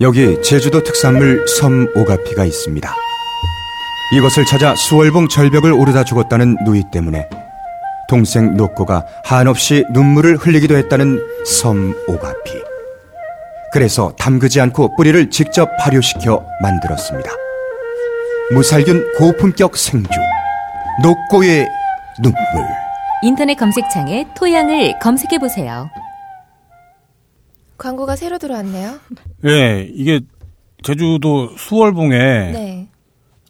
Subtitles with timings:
[0.00, 2.94] 여기 제주도 특산물 섬 오가피가 있습니다.
[4.16, 7.28] 이것을 찾아 수월봉 절벽을 오르다 죽었다는 누이 때문에
[8.08, 12.52] 동생 노꼬가 한없이 눈물을 흘리기도 했다는 섬 오가피.
[13.72, 17.30] 그래서 담그지 않고 뿌리를 직접 발효시켜 만들었습니다.
[18.52, 20.08] 무살균 고품격 생주.
[21.02, 21.66] 노꼬의
[22.22, 22.38] 눈물.
[23.22, 25.90] 인터넷 검색창에 토양을 검색해 보세요.
[27.78, 28.98] 광고가 새로 들어왔네요.
[29.46, 30.20] 예, 이게
[30.82, 32.18] 제주도 수월봉에
[32.52, 32.88] 네.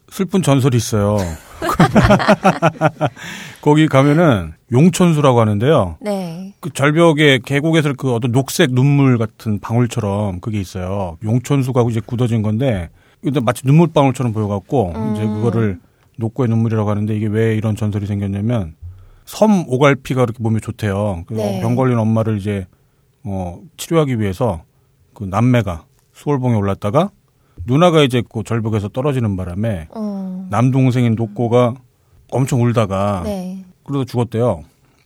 [0.09, 1.17] 슬픈 전설이 있어요.
[3.61, 5.97] 거기 가면은 용천수라고 하는데요.
[6.01, 6.53] 네.
[6.59, 11.17] 그 절벽에 계곡에서 그 어떤 녹색 눈물 같은 방울처럼 그게 있어요.
[11.23, 12.89] 용천수가 이제 굳어진 건데
[13.21, 15.13] 근데 마치 눈물방울처럼 보여갖고 음.
[15.13, 15.79] 이제 그거를
[16.17, 18.75] 녹고의 눈물이라고 하는데 이게 왜 이런 전설이 생겼냐면
[19.25, 21.23] 섬 오갈피가 그렇게 몸에 좋대요.
[21.27, 21.61] 그래서 네.
[21.61, 22.65] 병 걸린 엄마를 이제
[23.23, 24.63] 어 치료하기 위해서
[25.13, 27.11] 그 남매가 수월봉에 올랐다가
[27.65, 30.47] 누나가 이제 그 절벽에서 떨어지는 바람에 어.
[30.49, 31.75] 남동생인 녹고가
[32.31, 33.63] 엄청 울다가 네.
[33.83, 34.63] 그러다 죽었대요.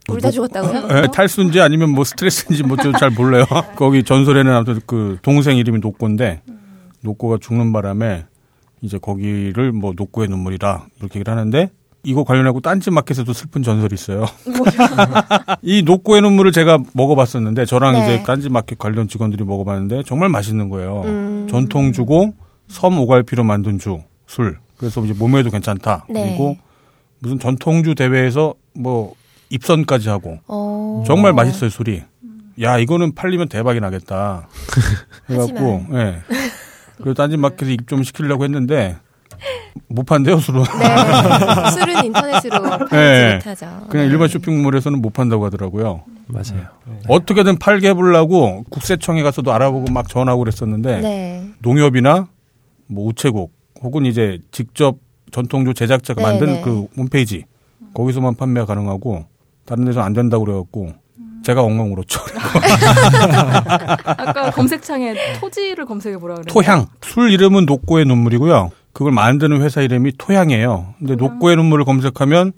[0.10, 0.98] 울다 죽었다고요?
[0.98, 3.46] 예, 탈수인지 아니면 뭐 스트레스인지 뭐 잘 몰라요.
[3.78, 6.42] 거기 전설에는 아무튼 그 동생 이름이 녹고인데
[7.02, 8.26] 녹고가 죽는 바람에
[8.82, 11.72] 이제 거기를 뭐 녹고의 눈물이라 이렇게 얘기를 하는데
[12.04, 14.26] 이거 관련하고 딴지 마켓에도 슬픈 전설이 있어요.
[15.62, 18.04] 이 녹고의 눈물을 제가 먹어봤었는데 저랑 네.
[18.16, 21.02] 이제 딴지 마켓 관련 직원들이 먹어봤는데 정말 맛있는 거예요.
[21.06, 21.48] 음.
[21.50, 22.34] 전통주고
[22.68, 24.58] 섬 오갈피로 만든 주, 술.
[24.78, 26.06] 그래서 이제 몸에도 괜찮다.
[26.10, 26.28] 네.
[26.30, 26.58] 그리고
[27.20, 29.14] 무슨 전통주 대회에서 뭐
[29.50, 31.04] 입선까지 하고 어.
[31.08, 32.04] 정말 맛있어요 술이.
[32.62, 34.50] 야 이거는 팔리면 대박이 나겠다.
[35.28, 36.18] 그래갖고 예.
[36.98, 38.98] 그래서 딴지 마켓에 입 좀 시키려고 했는데
[39.88, 40.64] 못 판대요 술은.
[40.80, 41.70] 네.
[41.72, 43.34] 술은 인터넷으로 팔지 네.
[43.36, 43.66] 못하죠.
[43.90, 44.12] 그냥 네.
[44.12, 46.04] 일반 쇼핑몰에서는 못 판다고 하더라고요.
[46.28, 46.68] 맞아요.
[47.08, 51.46] 어떻게든 팔게 해보려고 국세청에 가서도 알아보고 막 전화하고 그랬었는데 네.
[51.60, 52.28] 농협이나
[52.88, 54.98] 뭐 우체국 혹은 이제 직접
[55.32, 56.62] 전통주 제작자가 네, 만든 네.
[56.62, 57.44] 그 홈페이지
[57.94, 59.26] 거기서만 판매가 가능하고
[59.66, 60.94] 다른 데서 안 된다고 그래갖고
[61.44, 62.22] 제가 엉망 울었죠.
[64.06, 66.46] 아까 검색창에 토지를 검색해 보라 그래요.
[66.48, 68.72] 토향 술 이름은 녹고의 눈물이고요.
[68.94, 70.94] 그걸 만드는 회사 이름이 토향이에요.
[71.00, 72.54] 근데 녹고의 눈물을 검색하면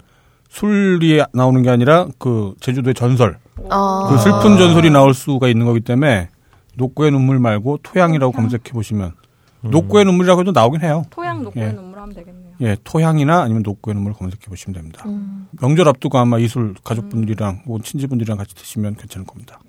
[0.50, 3.38] 술이 나오는 게 아니라 그 제주도의 전설
[3.70, 4.08] 어.
[4.10, 6.30] 그 슬픈 전설이 나올 수가 있는 거기 때문에
[6.76, 9.14] 녹고의 눈물 말고 토향이라고 검색해 보시면
[9.62, 11.06] 녹고의 눈물이라고 해도 나오긴 해요.
[11.10, 11.72] 토양 녹고의 예.
[11.72, 12.46] 눈물 하면 되겠네요.
[12.62, 15.04] 예, 토향이나 아니면 녹고의 눈물 검색해 보시면 됩니다.
[15.08, 15.48] 음.
[15.60, 19.60] 명절 앞두고 아마 이술 가족분들이랑 혹은 친지분들이랑 같이 드시면 괜찮을 겁니다.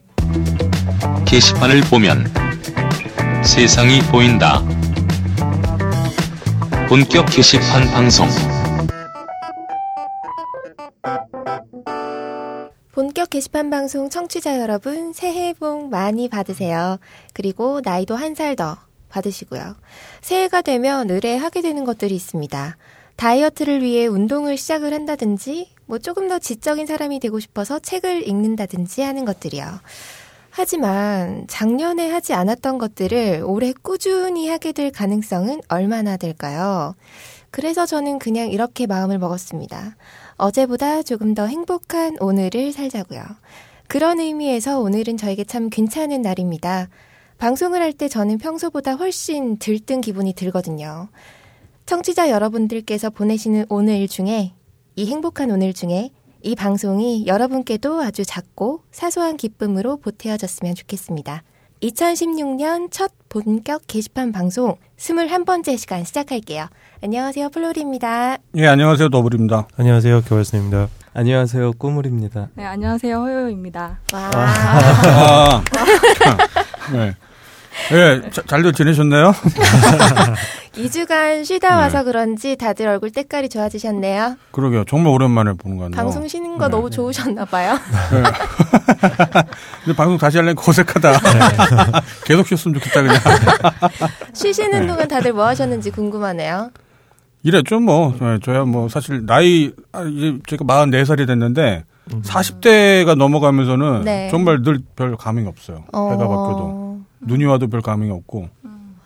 [1.25, 2.27] 게시판을 보면
[3.43, 4.63] 세상이 보인다.
[6.89, 8.29] 본격 게시판 방송.
[12.93, 16.99] 본격 게시판 방송 청취자 여러분 새해 복 많이 받으세요.
[17.33, 19.77] 그리고 나이도 한 살 더 받으시고요.
[20.23, 22.77] 새해가 되면 의뢰 하게 되는 것들이 있습니다.
[23.17, 29.25] 다이어트를 위해 운동을 시작을 한다든지 뭐 조금 더 지적인 사람이 되고 싶어서 책을 읽는다든지 하는
[29.25, 29.65] 것들이요.
[30.59, 36.95] 하지만 작년에 하지 않았던 것들을 올해 꾸준히 하게 될 가능성은 얼마나 될까요?
[37.51, 39.97] 그래서 저는 그냥 이렇게 마음을 먹었습니다.
[40.37, 43.23] 어제보다 조금 더 행복한 오늘을 살자고요.
[43.87, 46.89] 그런 의미에서 오늘은 저에게 참 괜찮은 날입니다.
[47.37, 51.11] 방송을 할 때 저는 평소보다 훨씬 들뜬 기분이 들거든요.
[51.85, 54.55] 청취자 여러분들께서 보내시는 오늘 중에
[54.95, 56.13] 이 행복한 오늘 중에
[56.47, 61.43] 이 방송이 여러분께도 아주 작고 사소한 기쁨으로 보태어졌으면 좋겠습니다.
[61.83, 66.69] 2016년 첫 본격 게시판 방송 21번째 시간 시작할게요.
[67.03, 67.49] 안녕하세요.
[67.49, 68.39] 플로리입니다.
[68.59, 69.09] 예, 안녕하세요.
[69.09, 69.67] 더블입니다.
[69.77, 70.89] 안녕하세요, 교활스입니다.
[71.15, 72.51] 안녕하세요, 꾸물입니다.
[72.55, 73.23] 네, 안녕하세요.
[73.23, 73.99] 허요입니다.
[74.13, 74.31] 와.
[74.33, 75.65] 아,
[76.95, 77.13] 네.
[77.93, 79.33] 예, 자- 잘들 지내셨나요?
[80.77, 84.37] 2주간 쉬다 와서 그런지 다들 얼굴 때깔이 좋아지셨네요.
[84.51, 84.85] 그러게요.
[84.89, 85.97] 정말 오랜만에 보는 것 같네요.
[85.97, 86.71] 방송 쉬는 거 네.
[86.73, 87.79] 너무 좋으셨나 봐요.
[89.85, 91.13] 근데 방송 다시 하려니 어색하다.
[92.25, 93.17] 계속 쉬었으면 좋겠다, 그냥.
[94.35, 94.87] 쉬시는 네.
[94.87, 96.71] 동안 다들 뭐 하셨는지 궁금하네요.
[97.43, 98.15] 이랬죠, 뭐.
[98.21, 104.29] 예, 저야 뭐, 사실, 나이, 아, 이제 제가 44살이 됐는데, 40대가 넘어가면서는 네.
[104.31, 105.85] 정말 늘 별 감흥이 없어요.
[105.93, 106.86] 어, 해가 바뀌어도.
[107.21, 108.49] 눈이 와도 별 감흥이 없고,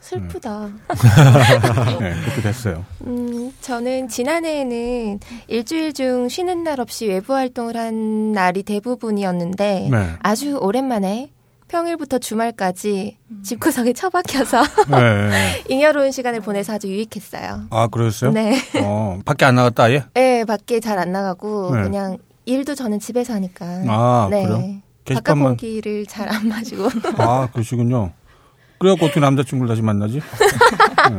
[0.01, 0.69] 슬프다.
[2.01, 2.85] 예, 그렇게 됐어요.
[3.07, 10.11] 음, 저는 지난해에는 일주일 중 쉬는 날 없이 외부 활동을 한 날이 대부분이었는데 네.
[10.21, 11.31] 아주 오랜만에
[11.69, 14.63] 평일부터 주말까지 집구석에 처박혀서
[14.93, 14.97] 예,
[15.31, 15.63] 예.
[15.73, 17.65] 잉여로운 시간을 보내서 아주 유익했어요.
[17.71, 18.33] 아, 그러셨어요?
[18.33, 18.59] 네.
[18.83, 20.05] 어, 밖에 안 나갔다, 아예?
[20.15, 21.83] 네, 밖에 잘 안 나가고 네.
[21.83, 23.67] 그냥 일도 저는 집에서 하니까.
[23.87, 24.43] 아, 네.
[24.47, 24.81] 그래요?
[25.15, 25.49] 게시판만.
[25.57, 26.89] 공기를 잘 안 마시고.
[27.19, 28.13] 아, 그러시군요.
[28.79, 30.21] 그래갖고 어떻게 남자친구를 다시 만나지?
[31.11, 31.17] 네.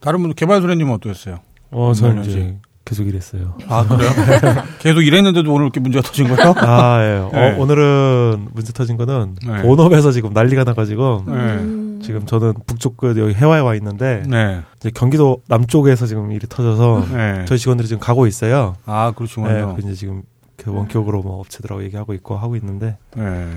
[0.00, 1.40] 다른 분 개발 소녀님은 어떠셨어요?
[1.72, 3.56] 어, 저는 음, 이제 계속 일했어요.
[3.68, 4.10] 아 그래요?
[4.80, 6.54] 계속 일했는데도 오늘 이렇게 문제가 터진 거예요?
[6.56, 7.28] 아, 예.
[7.32, 7.50] 네.
[7.56, 9.62] 어, 오늘은 문제 터진 거는 네.
[9.62, 11.32] 본업에서 지금 난리가 나가지고 네.
[11.32, 12.00] 음.
[12.02, 14.62] 지금 저는 북쪽 끝 여기 해화에 와 있는데 네.
[14.78, 17.44] 이제 경기도 남쪽에서 지금 일이 터져서 네.
[17.46, 18.74] 저희 직원들이 지금 가고 있어요.
[18.86, 19.74] 아 네, 그렇지만요.
[19.76, 20.22] 그 이제 지금
[20.62, 23.48] 그 원격으로 뭐 업체들하고 얘기하고 있고 하고 있는데 네.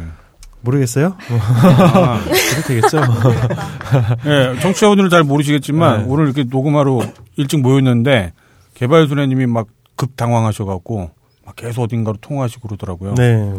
[0.62, 1.16] 모르겠어요.
[1.30, 3.02] 아, 그래도 되겠죠.
[4.24, 6.06] 네, 정치자분들은 잘 모르시겠지만 네.
[6.08, 7.02] 오늘 이렇게 녹음하러
[7.36, 8.34] 일찍 모였는데
[8.74, 11.12] 개발 소녀님이 막 급 당황하셔갖고
[11.46, 13.16] 막 계속 어딘가로 통화하시고 그러더라고요.
[13.16, 13.54] 네.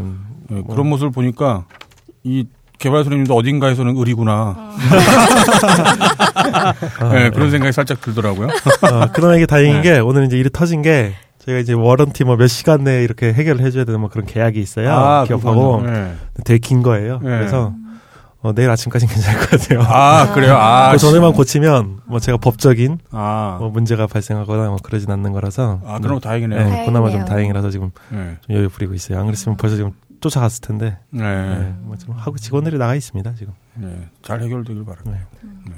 [0.48, 1.64] 네, 그런 모습을 보니까
[2.22, 2.46] 이
[2.78, 4.72] 개발 소녀님도 어딘가에서는 의리구나.
[7.12, 8.48] 네, 그런 생각이 살짝 들더라고요.
[8.48, 9.82] 어, 그나마 이게 다행인 네.
[9.82, 11.14] 게 오늘 이제 일이 터진 게
[11.44, 15.24] 저희가 이제 워런티 뭐 몇 시간 내에 이렇게 해결을 해줘야 되는 뭐 그런 계약이 있어요.
[15.26, 15.90] 기업하고 그렇군요.
[15.90, 16.14] 네.
[16.44, 17.18] 되게 긴 거예요.
[17.18, 17.28] 네.
[17.28, 17.72] 그래서
[18.42, 19.80] 어, 내일 아침까지 괜찮을 것 같아요.
[19.82, 20.54] 아 그래요.
[20.56, 25.80] 아, 그 전에만 고치면 뭐 제가 법적인 아, 뭐 문제가 발생하거나 뭐 그러진 않는 거라서
[25.84, 26.58] 아 그럼 다행이네요.
[26.58, 26.86] 네, 다행이네요.
[26.86, 28.36] 그나마 좀 다행이라서 지금 네.
[28.46, 29.18] 좀 여유 부리고 있어요.
[29.18, 31.22] 안 그랬으면 벌써 지금 쫓아갔을 텐데 네.
[31.22, 33.52] 네, 뭐좀 하고 직원들이 나가 있습니다 지금.
[33.74, 34.08] 네.
[34.22, 35.26] 잘 해결되길 바랍니다.
[35.66, 35.72] 네.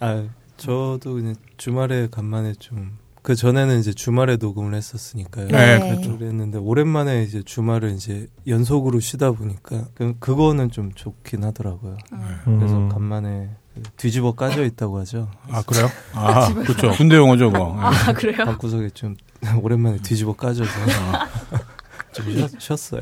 [0.00, 0.24] 아,
[0.56, 5.48] 저도 그냥 주말에 간만에 좀, 그 전에는 이제 주말에 녹음을 했었으니까요.
[5.48, 5.90] 네, 네.
[5.90, 6.16] 그렇죠.
[6.18, 11.98] 그랬는데, 오랜만에 이제 주말을 이제 연속으로 쉬다 보니까, 그, 그거는 좀 좋긴 하더라고요.
[12.44, 12.88] 그래서 음.
[12.88, 15.30] 간만에 그 뒤집어 까져 있다고 하죠.
[15.50, 15.88] 아 그래요?
[16.12, 16.90] 아 그렇죠.
[16.90, 17.76] 군대 용어죠, 그거.
[17.76, 17.80] 네.
[17.80, 18.44] 아 그래요?
[18.44, 19.16] 방구석에 좀
[19.62, 20.70] 오랜만에 뒤집어 까져서
[22.12, 23.00] 좀 쉬, 쉬었어요.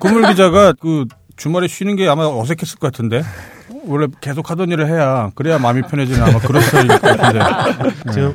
[0.00, 1.06] 구물 기자가 그
[1.36, 3.22] 주말에 쉬는 게 아마 어색했을 것 같은데
[3.84, 8.34] 원래 계속 하던 일을 해야 그래야 마음이 편해지는 아마 그런 스타일일 것 같은데 지금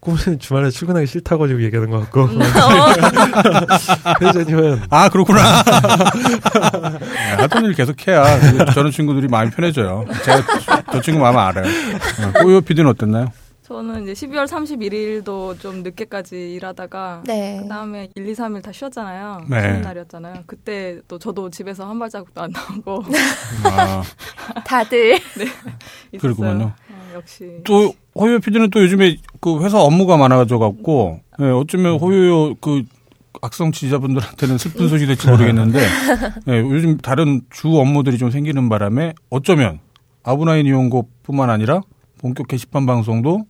[0.00, 2.28] 꿈은 주말에 출근하기 싫다고 지금 얘기하는 것 같고
[4.24, 5.62] 회장님은 아 그렇구나
[7.12, 11.36] 네, 하던 일 계속 해야 그 저런 친구들이 마음이 편해져요 제가 저, 저 친구 마음
[11.36, 12.42] 알아요 네.
[12.42, 13.28] 꼬요 PD는 어땠나요?
[13.70, 17.60] 저는 이제 12월 31일도 좀 늦게까지 일하다가 네.
[17.62, 19.42] 그다음에 1, 2, 3일 다 쉬었잖아요.
[19.48, 19.60] 네.
[19.62, 20.42] 쉬는 날이었잖아요.
[20.48, 23.04] 그때 또 저도 집에서 한 발자국도 안 나오고
[23.62, 24.02] 아,
[24.64, 25.20] 다들
[26.10, 26.18] 있었어요.
[26.20, 26.64] 그렇구만요.
[26.64, 32.54] 어, 역시 또 호요 PD는 또 요즘에 그 회사 업무가 많아져 갖고 네, 어쩌면 호요
[32.60, 32.84] 그
[33.40, 35.80] 악성 지지자분들한테는 슬픈 소식이 될지 모르겠는데
[36.44, 39.78] 네, 요즘 다른 주 업무들이 좀 생기는 바람에 어쩌면
[40.22, 41.80] 아브나인 이용고뿐만 아니라
[42.18, 43.46] 본격 게시판 방송도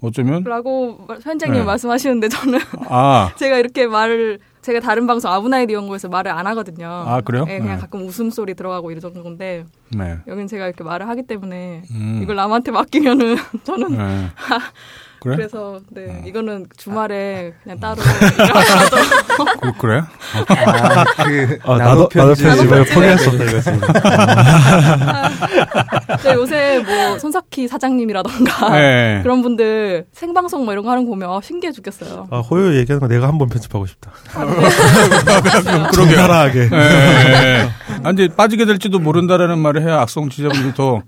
[0.00, 1.64] 어쩌면 라고 현장님 네.
[1.64, 2.58] 말씀하시는데 저는
[2.88, 6.86] 아, 제가 이렇게 말을 제가 다른 방송 아브나이드 연구에서 말을 안 하거든요.
[6.86, 7.44] 아 그래요?
[7.44, 7.80] 네, 그냥 네.
[7.82, 10.18] 가끔 웃음소리 들어가고 이런 정도인데 네.
[10.26, 12.20] 여긴 제가 이렇게 말을 하기 때문에 음.
[12.22, 14.28] 이걸 남한테 맡기면은 저는 네.
[15.24, 15.36] 그래?
[15.36, 16.22] 그래서 네 어.
[16.26, 20.02] 이거는 주말에 그냥 따로 그, 그래?
[20.48, 22.44] 아, 그, 어, 나노 나도 나도 편집.
[22.44, 23.70] 편집을 포기할 수 없다 이거지.
[26.24, 29.20] 네, 요새 뭐 손석희 사장님이라던가 네.
[29.22, 32.28] 그런 분들 생방송 뭐 이런 거 하는 거 보면 아, 신기해 죽겠어요.
[32.30, 34.10] 아, 호요 얘기하는 거 내가 한번 편집하고 싶다.
[34.34, 35.90] 그러게요.
[35.92, 36.68] 정갈하게.
[36.68, 37.68] 네.
[38.02, 41.00] 아, 근데 빠지게 될지도 모른다라는 말을 해야 악성 지지자분들이 더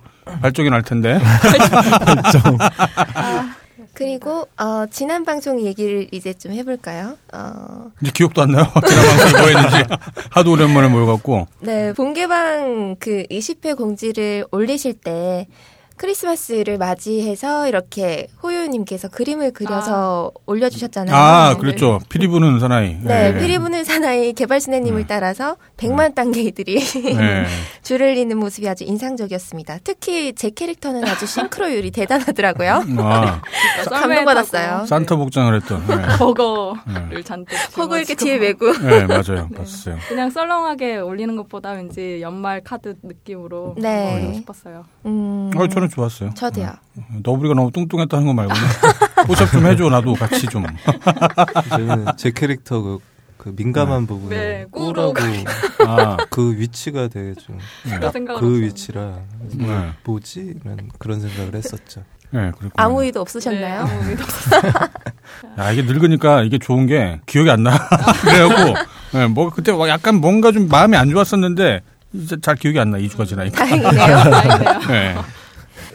[0.43, 1.19] 발족이 날 텐데.
[3.97, 7.17] 그리고 어, 지난 방송 얘기를 이제 좀 해볼까요?
[7.33, 8.67] 어, 이제 기억도 안 나요.
[8.87, 9.95] 지난 방송에 뭐 했는지.
[10.31, 11.49] 하도 오랜만에 모여갖고.
[11.61, 15.47] 네, 본개방 그 20회 공지를 올리실 때
[15.97, 21.15] 크리스마스를 맞이해서 이렇게 호요님께서 그림을 그려서 올려주셨잖아요.
[21.15, 21.99] 아, 그랬죠.
[22.09, 22.97] 피리 부는 사나이.
[23.03, 25.07] 네, 피리 부는 사나이 개발스네님을 네.
[25.07, 26.79] 따라서 100만 단계이들이
[27.17, 27.47] 네.
[27.83, 29.79] 줄을 잇는 모습이 아주 인상적이었습니다.
[29.85, 32.85] 특히 제 캐릭터는 아주 싱크로율이 대단하더라고요.
[32.99, 33.41] 아,
[33.91, 34.87] 감동받았어요.
[34.87, 35.87] 산타 복장을 했던.
[35.87, 35.95] 네.
[36.19, 38.15] 버거를 잔뜩 허구 이렇게.
[38.15, 38.73] 뒤에 메고.
[38.73, 39.49] 네, 맞아요.
[39.57, 39.97] 봤어요.
[40.09, 44.15] 그냥 썰렁하게 올리는 것보다 왠지 연말 카드 느낌으로 네.
[44.15, 44.85] 올리고 싶었어요.
[45.07, 46.31] 음, 어, 저는 좋았어요.
[46.35, 46.73] 저도요.
[47.23, 48.61] 너구리가 너무 뚱뚱했다는 거 말고는.
[49.27, 50.65] 포샵 좀 해줘, 나도 같이 좀.
[52.17, 52.99] 제 캐릭터 그,
[53.37, 55.15] 그 민감한 부분에 네, 꾸라고
[55.87, 58.67] 아, 그 위치가 되게 좀 그런 딱 생각을 그 했어요.
[58.67, 59.19] 위치라
[59.55, 59.91] 네.
[60.05, 60.55] 뭐지?
[60.65, 62.03] 이런 그런 생각을 했었죠.
[62.31, 62.73] 네, 그리고.
[62.77, 63.81] 아무 의도 네, 없으셨나요?
[63.83, 64.63] 아무 의도 없어요.
[65.59, 67.79] 야, 이게 늙으니까 이게 좋은 게 기억이 안 나.
[68.21, 68.75] 그래갖고,
[69.17, 71.81] 네, 뭐, 그때 막 약간 뭔가 좀 마음이 안 좋았었는데,
[72.13, 73.57] 이제 잘 기억이 안 나, 2주가 지나니까.
[73.65, 73.93] 다행이네요.
[74.31, 74.79] 다행이네요.
[74.89, 75.15] 네.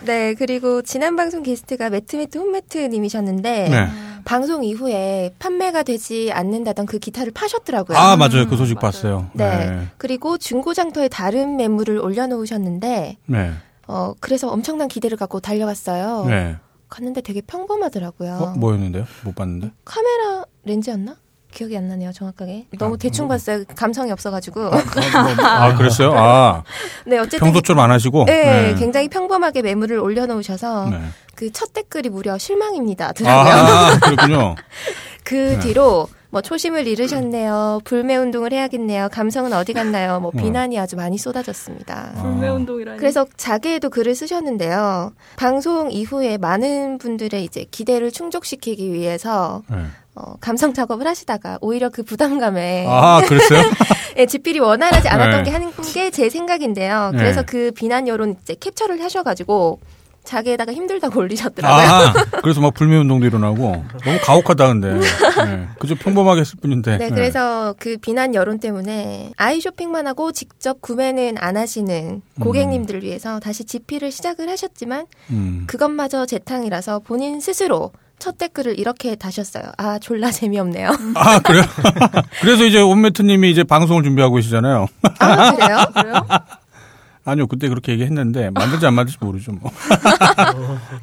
[0.06, 3.88] 네, 그리고 지난 방송 게스트가 매트매트 홈매트님이셨는데 네.
[4.24, 7.98] 방송 이후에 판매가 되지 않는다던 그 기타를 파셨더라고요.
[7.98, 8.48] 아, 맞아요.
[8.48, 8.80] 그 소식 맞아요.
[8.80, 9.32] 봤어요.
[9.34, 9.88] 네.
[9.98, 13.52] 그리고 중고장터에 다른 매물을 올려놓으셨는데 네.
[13.88, 16.26] 어 그래서 엄청난 기대를 갖고 달려갔어요.
[16.28, 16.56] 네.
[16.90, 18.34] 갔는데 되게 평범하더라고요.
[18.34, 19.06] 어, 뭐였는데요?
[19.24, 19.72] 못 봤는데.
[19.86, 21.16] 카메라 렌즈였나?
[21.52, 22.68] 기억이 안 나네요, 정확하게.
[22.78, 23.64] 너무 대충 봤어요.
[23.76, 24.72] 감성이 없어가지고.
[25.44, 26.14] 아, 그랬어요?
[26.16, 26.64] 아.
[27.06, 27.40] 네, 어쨌든.
[27.40, 28.26] 평소처럼 안 하시고?
[28.26, 31.00] 네, 굉장히 평범하게 매물을 올려놓으셔서 네.
[31.36, 33.14] 그첫 댓글이 무려 실망입니다.
[33.14, 33.54] 더라고요.
[33.54, 34.56] 아, 그렇군요.
[35.24, 35.60] 그 네.
[35.60, 37.82] 뒤로 뭐 초심을 잃으셨네요.
[37.84, 39.10] 불매 운동을 해야겠네요.
[39.12, 40.22] 감성은 어디 갔나요?
[40.22, 40.42] 뭐 네.
[40.42, 42.14] 비난이 아주 많이 쏟아졌습니다.
[42.22, 42.98] 불매 운동이라니.
[42.98, 45.12] 그래서 자기에도 글을 쓰셨는데요.
[45.36, 49.84] 방송 이후에 많은 분들의 이제 기대를 충족시키기 위해서 네.
[50.22, 53.64] 어, 감성 작업을 하시다가 오히려 그 부담감에 아, 그랬어요?
[54.18, 55.44] 예, 집필이 원활하지 않았던 네.
[55.44, 57.10] 게 하는 게제 생각인데요.
[57.12, 57.18] 네.
[57.18, 59.80] 그래서 그 비난 여론 이제 캡처를 하셔가지고
[60.24, 61.88] 자기에다가 힘들다고 올리셨더라고요.
[61.88, 62.14] 아,
[62.44, 64.94] 그래서 막 불매 운동도 일어나고 너무 가혹하다 근데.
[64.94, 65.68] 네.
[65.80, 66.98] 그저 평범하게 했을 뿐인데.
[66.98, 73.04] 네, 그래서 그 비난 여론 때문에 아이 쇼핑만 하고 직접 구매는 안 하시는 고객님들 을
[73.04, 75.64] 위해서 다시 집필을 시작을 하셨지만 음.
[75.66, 79.64] 그것마저 재탕이라서 본인 스스로 첫 댓글을 이렇게 다셨어요.
[79.78, 80.90] 아, 졸라 재미없네요.
[81.16, 81.64] 아, 그래요?
[82.40, 84.86] 그래서 이제 온매트님이 이제 방송을 준비하고 계시잖아요.
[85.20, 85.78] 아, 그래요?
[85.94, 86.28] 그래요?
[87.26, 89.72] 아니요, 그때 그렇게 얘기했는데, 만들지 안 만들지 모르죠, 뭐.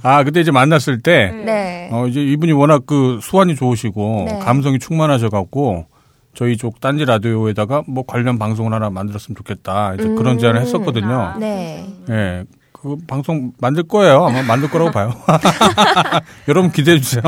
[0.02, 1.88] 아, 그때 이제 만났을 때, 네.
[1.92, 4.38] 어, 이제 이분이 워낙 그 수완이 좋으시고, 네.
[4.40, 5.86] 감성이 충만하셔갖고,
[6.34, 9.94] 저희 쪽 딴지 라디오에다가 뭐 관련 방송을 하나 만들었으면 좋겠다.
[9.94, 10.38] 이제 그런 음.
[10.38, 11.34] 제안을 했었거든요.
[11.38, 11.88] 네.
[12.10, 12.44] 예.
[12.80, 14.26] 그 방송 만들 거예요.
[14.26, 15.12] 아마 만들 거라고 봐요.
[16.46, 17.22] 여러분 기대해 주세요.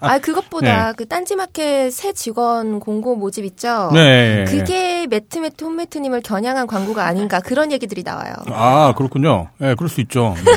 [0.00, 0.92] 아, 그것보다 네.
[0.96, 3.90] 그 딴지마켓 새 직원 공고 모집 있죠?
[3.92, 4.44] 네.
[4.48, 8.32] 그게 매트매트 홈매트님을 겨냥한 광고가 아닌가 그런 얘기들이 나와요.
[8.50, 9.48] 아, 그렇군요.
[9.60, 10.34] 예, 그럴 수 있죠.
[10.42, 10.52] 네.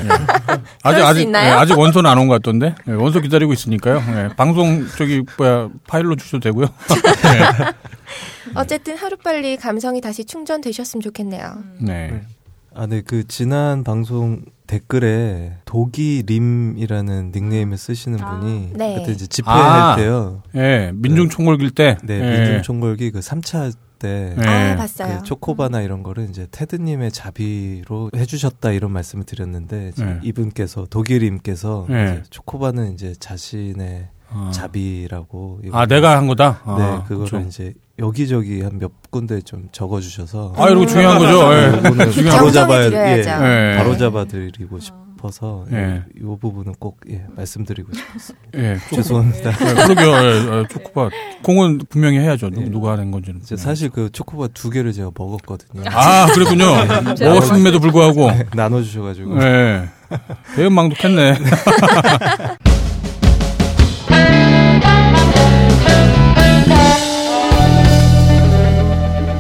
[0.84, 1.48] 아직, 수 아직, 있나요?
[1.48, 2.76] 예, 아직 원서는 안 온 것 같던데.
[2.88, 4.02] 예, 원서 기다리고 있으니까요.
[4.16, 6.68] 예, 방송, 저기, 뭐야, 파일로 주셔도 되고요.
[8.56, 11.58] 어쨌든 하루빨리 감성이 다시 충전되셨으면 좋겠네요.
[11.82, 12.22] 네.
[12.74, 18.40] 아, 네, 그 지난 방송 댓글에 독이 림이라는 닉네임을 쓰시는 아.
[18.40, 18.96] 분이 네.
[18.96, 19.96] 그때 이제 집회할 아.
[19.98, 20.44] 때요.
[20.56, 21.98] 예, 민중 총궐길 때.
[22.04, 22.38] 네, 예.
[22.38, 24.48] 민중 총궐기 그 3차 때 네.
[24.48, 25.18] 아, 봤어요.
[25.18, 30.20] 그 초코바나 이런 거를 이제 테드님의 자비로 해주셨다 이런 말씀을 드렸는데 지금 네.
[30.24, 32.24] 이분께서 독일님께서 네.
[32.30, 34.52] 초코바는 이제 자신의 아.
[34.54, 36.62] 자비라고 아, 내가 한 거다?
[36.66, 37.40] 아, 네 그거를 그쵸.
[37.48, 41.54] 이제 여기저기 한 몇 군데 좀 적어주셔서 아, 이거 중요한 거죠.
[41.54, 41.90] 예.
[41.90, 42.52] 오늘 중요한 바로 거죠.
[42.54, 43.46] 잡아 예, 정정해드려야죠.
[43.46, 43.78] 예.
[43.78, 45.76] 바로 잡아드리고 싶어서 예.
[45.78, 46.04] 예.
[46.18, 48.38] 이 부분은 꼭 예, 말씀드리고 싶었어요.
[48.56, 48.78] 예.
[48.96, 49.50] 죄송합니다.
[49.52, 50.12] 예, 그러게요.
[50.14, 51.10] 예, 예, 초코바.
[51.44, 52.50] 공은 분명히 해야죠.
[52.52, 52.66] 누, 예.
[52.70, 53.42] 누가 낸 건지는.
[53.58, 55.84] 사실 그 초코바 두 개를 제가 먹었거든요.
[55.88, 56.66] 아, 그랬군요.
[57.20, 58.32] 먹었음에도 불구하고.
[58.56, 59.90] 나눠주셔가지고 예.
[60.56, 61.34] 대응 망독했네.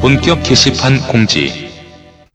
[0.01, 1.69] 본격 게시판 공지.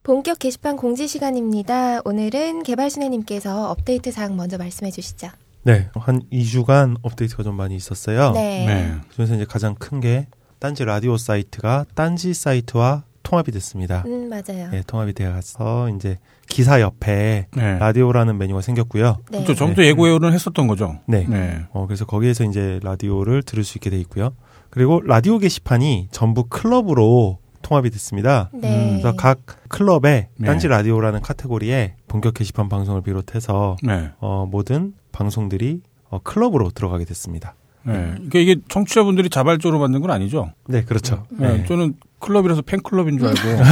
[0.03, 1.99] 본격 게시판 공지 시간입니다.
[2.05, 5.27] 오늘은 개발순애님께서 업데이트 사항 먼저 말씀해 주시죠.
[5.63, 8.31] 네, 한 2주간 업데이트가 좀 많이 있었어요.
[8.31, 8.65] 네.
[8.65, 8.93] 네.
[9.13, 10.27] 그래서 이제 가장 큰 게
[10.59, 14.03] 딴지 라디오 사이트가 딴지 사이트와 통합이 됐습니다.
[14.07, 14.69] 음, 맞아요.
[14.71, 17.77] 네, 통합이 되어서 이제 기사 옆에 네.
[17.79, 19.17] 라디오라는 메뉴가 생겼고요.
[19.29, 19.43] 네.
[19.45, 20.99] 저 전부터 예고예고는 했었던 거죠.
[21.05, 21.25] 네.
[21.27, 21.59] 네.
[21.73, 24.33] 어, 그래서 거기에서 이제 라디오를 들을 수 있게 돼 있고요.
[24.69, 28.49] 그리고 라디오 게시판이 전부 클럽으로 통합이 됐습니다.
[28.53, 28.99] 네.
[29.01, 30.47] 그래서 각 클럽에 네.
[30.47, 34.11] 딴지 라디오라는 카테고리에 본격 게시판 방송을 비롯해서 네.
[34.19, 37.55] 어, 모든 방송들이 어, 클럽으로 들어가게 됐습니다.
[37.83, 37.93] 네.
[37.93, 40.53] 그러니까 이게 청취자분들이 자발적으로 만든 건 아니죠.
[40.67, 41.25] 네, 그렇죠.
[41.29, 41.57] 네.
[41.57, 41.65] 네.
[41.65, 43.63] 저는 클럽이라서 팬클럽인 줄 알고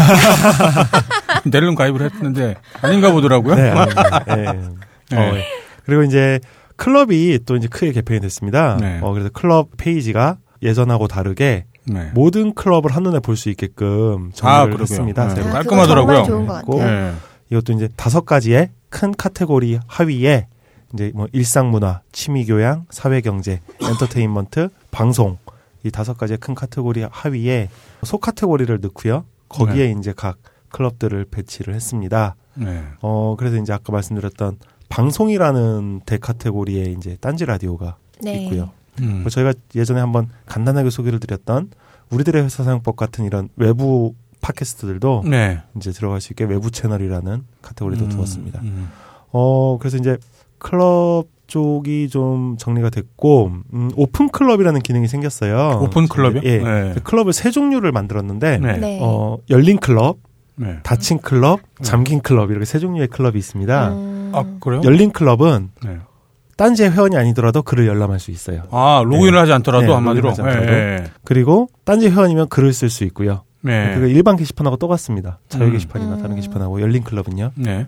[1.49, 3.55] 내일은 가입을 했는데 아닌가 보더라고요.
[3.55, 3.73] 네.
[4.27, 4.53] 네.
[5.11, 5.17] 네.
[5.17, 5.33] 어,
[5.85, 6.41] 그리고 이제
[6.75, 8.75] 클럽이 또 이제 크게 개편이 됐습니다.
[8.77, 8.99] 네.
[9.01, 12.11] 어, 그래서 클럽 페이지가 예전하고 다르게 네.
[12.13, 14.81] 모든 클럽을 한눈에 볼 수 있게끔 아, 정리를 그러게요.
[14.81, 15.33] 했습니다.
[15.33, 15.41] 네.
[15.41, 16.23] 아, 깔끔하더라고요.
[16.23, 17.11] 좋은 것 있고, 같아요.
[17.11, 17.15] 네.
[17.51, 20.47] 이것도 이제 다섯 가지의 큰 카테고리 하위에
[20.93, 25.37] 이제 뭐 일상 문화, 취미 교양, 사회 경제, 엔터테인먼트, 방송
[25.83, 27.69] 이 다섯 가지의 큰 카테고리 하위에
[28.03, 29.25] 소 카테고리를 넣고요.
[29.49, 30.37] 거기에 이제 각
[30.69, 32.35] 클럽들을 배치를 했습니다.
[32.55, 32.83] 네.
[33.01, 34.57] 어 그래서 이제 아까 말씀드렸던
[34.89, 38.43] 방송이라는 대 카테고리에 이제 딴지 라디오가 네.
[38.45, 38.71] 있고요.
[39.01, 39.21] 음.
[39.21, 41.71] 뭐 저희가 예전에 한번 간단하게 소개를 드렸던
[42.11, 45.61] 우리들의 회사 사용법 같은 이런 외부 팟캐스트들도 네.
[45.75, 48.61] 이제 들어갈 수 있게 외부 채널이라는 카테고리도 음, 두었습니다.
[48.61, 48.89] 음.
[49.31, 50.17] 어, 그래서 이제
[50.59, 55.79] 클럽 쪽이 좀 정리가 됐고, 음, 오픈 클럽이라는 기능이 생겼어요.
[55.83, 56.41] 오픈 클럽이요?
[56.43, 56.57] 예.
[56.57, 56.95] 네.
[57.03, 58.77] 클럽을 세 종류를 만들었는데, 네.
[58.77, 58.99] 네.
[59.01, 60.17] 어, 열린 클럽,
[60.55, 60.79] 네.
[60.83, 63.93] 닫힌 클럽, 잠긴 클럽, 이렇게 세 종류의 클럽이 있습니다.
[63.93, 64.81] 음, 아, 그래요?
[64.83, 65.97] 열린 클럽은 네.
[66.57, 68.63] 딴지의 회원이 아니더라도 글을 열람할 수 있어요.
[68.71, 69.37] 아, 로그인을 네.
[69.39, 70.29] 하지 않더라도 네, 한마디로.
[70.29, 70.71] 로그인하지 않더라도.
[70.71, 71.03] 네.
[71.23, 73.43] 그리고 딴지 회원이면 글을 쓸 수 있고요.
[73.61, 73.91] 네.
[73.93, 75.39] 그리고 일반 게시판하고 똑같습니다.
[75.49, 75.71] 자유 음.
[75.73, 76.35] 게시판이나 다른 음.
[76.35, 77.51] 게시판하고 열린 클럽은요.
[77.55, 77.85] 네.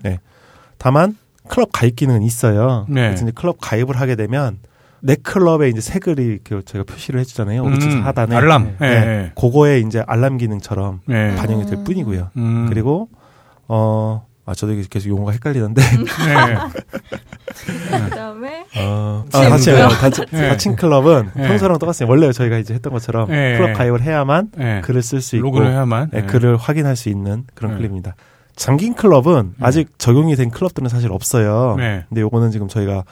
[0.76, 1.16] 다만
[1.48, 2.84] 클럽 가입 기능은 있어요.
[2.88, 3.06] 네.
[3.08, 4.58] 그래서 이제 클럽 가입을 하게 되면
[5.00, 7.62] 내 클럽에 이제 색을 이렇게 저희가 표시를 해주잖아요.
[7.62, 8.76] 오른쪽 음, 하단에 알람.
[8.80, 8.94] 예, 네.
[8.94, 9.32] 예.
[9.34, 11.34] 그거에 이제 알람 기능처럼 예.
[11.38, 12.30] 반영이 될 뿐이고요.
[12.36, 12.66] 음.
[12.68, 13.08] 그리고
[13.68, 14.26] 어.
[14.48, 15.82] 아, 저도 이게 계속 용어가 헷갈리는데.
[15.92, 16.56] 네.
[18.08, 19.88] 그다음에 어, 친 아, 다친, 뭐야?
[19.88, 20.48] 다친, 네.
[20.48, 21.48] 다친 클럽은 네.
[21.48, 22.10] 평소랑 똑같습니다.
[22.10, 23.58] 원래 저희가 이제 했던 것처럼 네.
[23.58, 24.80] 클럽 가입을 해야만 예.
[24.84, 26.10] 글을 쓸 수 있고 로그를 해야만.
[26.12, 26.22] 네, 예.
[26.22, 27.76] 글을 확인할 수 있는 그런 네.
[27.78, 28.14] 클럽입니다.
[28.56, 29.66] 잠긴 클럽은 네.
[29.66, 31.74] 아직 적용이 된 클럽들은 사실 없어요.
[31.76, 32.04] 네.
[32.08, 33.04] 근데 요거는 지금 저희가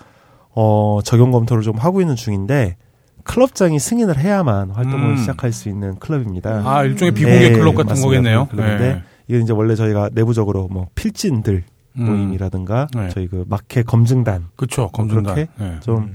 [0.55, 2.77] 어, 적용 검토를 좀 하고 있는 중인데
[3.25, 5.17] 클럽장이 승인을 해야만 활동을 음.
[5.19, 6.63] 시작할 수 있는 클럽입니다.
[6.65, 8.07] 아, 일종의 비공개 네, 클럽 같은 맞습니다.
[8.09, 8.47] 거겠네요.
[8.47, 9.03] 클럽인데 예.
[9.29, 11.65] 이건 이제 원래 저희가 내부적으로 뭐 필진들
[11.99, 12.05] 음.
[12.05, 13.09] 모임이라든가 네.
[13.11, 15.35] 저희 그 마켓 검증단 그쵸, 검증단.
[15.35, 15.81] 그렇게 예.
[15.81, 16.15] 좀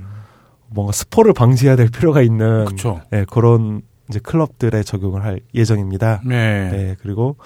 [0.67, 3.01] 뭔가 스포를 방지해야 될 필요가 있는 그쵸.
[3.11, 6.21] 네, 그런 이제 클럽들에 적용을 할 예정입니다.
[6.25, 6.69] 네.
[6.71, 7.37] 네, 그리고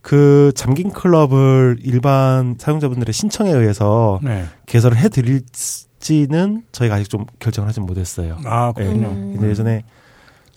[0.00, 4.44] 그 잠긴 클럽을 일반 사용자분들의 신청에 의해서 네.
[4.66, 8.38] 개설을 해드릴지는 저희가 아직 좀 결정을 하지 못했어요.
[8.44, 9.08] 아, 그렇군요.
[9.08, 9.32] 음.
[9.34, 9.84] 근데 예전에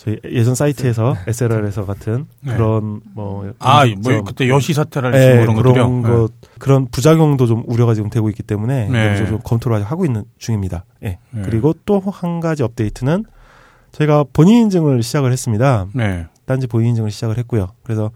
[0.03, 2.55] 저희 예전 사이트에서 SLR에서 같은 네.
[2.55, 5.73] 그런 뭐 아, 뭐 그때 여시 사태랄지 네, 뭐 그런.
[5.73, 9.15] 그런 것 그런 부작용도 좀 우려가 지금 되고 있기 때문에 네.
[9.27, 10.85] 좀 검토를 하고 있는 중입니다.
[11.03, 11.19] 예.
[11.29, 11.41] 네.
[11.43, 13.25] 그리고 또 한 가지 업데이트는
[13.91, 15.85] 저희가 본인 인증을 시작을 했습니다.
[15.93, 16.25] 네.
[16.45, 17.67] 딴지 본인 인증을 시작을 했고요.
[17.83, 18.09] 그래서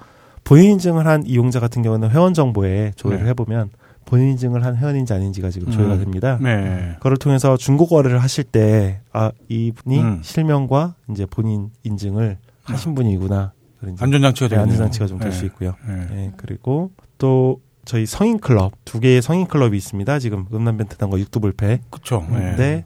[0.43, 3.29] 본인 인증을 한 이용자 같은 경우는 회원 정보에 조회를 네.
[3.29, 3.69] 해보면
[4.05, 5.99] 본인 인증을 한 회원인지 아닌지가 지금 조회가 음.
[5.99, 6.37] 됩니다.
[6.41, 6.93] 네.
[6.97, 10.19] 그걸 통해서 중고 거래를 하실 때, 아, 이분이 음.
[10.23, 13.53] 실명과 이제 본인 인증을 하신 분이구나.
[13.99, 14.61] 안전장치가 네, 되겠네요.
[14.63, 15.45] 안전장치가 좀 될수 네.
[15.47, 15.75] 있고요.
[15.87, 16.07] 네.
[16.11, 20.17] 예, 그리고 또 저희 성인 클럽, 두 개의 성인 클럽이 있습니다.
[20.19, 21.81] 지금 음란벤트당과 육두불패.
[21.91, 22.25] 그쵸.
[22.29, 22.35] 네.
[22.37, 22.85] 근데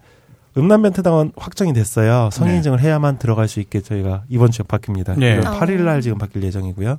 [0.58, 2.30] 음란벤트당은 확정이 됐어요.
[2.34, 2.58] 성인 네.
[2.58, 5.18] 인증을 해야만 들어갈 수 있게 저희가 이번 주에 바뀝니다.
[5.18, 5.38] 네.
[5.38, 5.60] 이번 어.
[5.60, 6.98] 8일 날 지금 바뀔 예정이고요.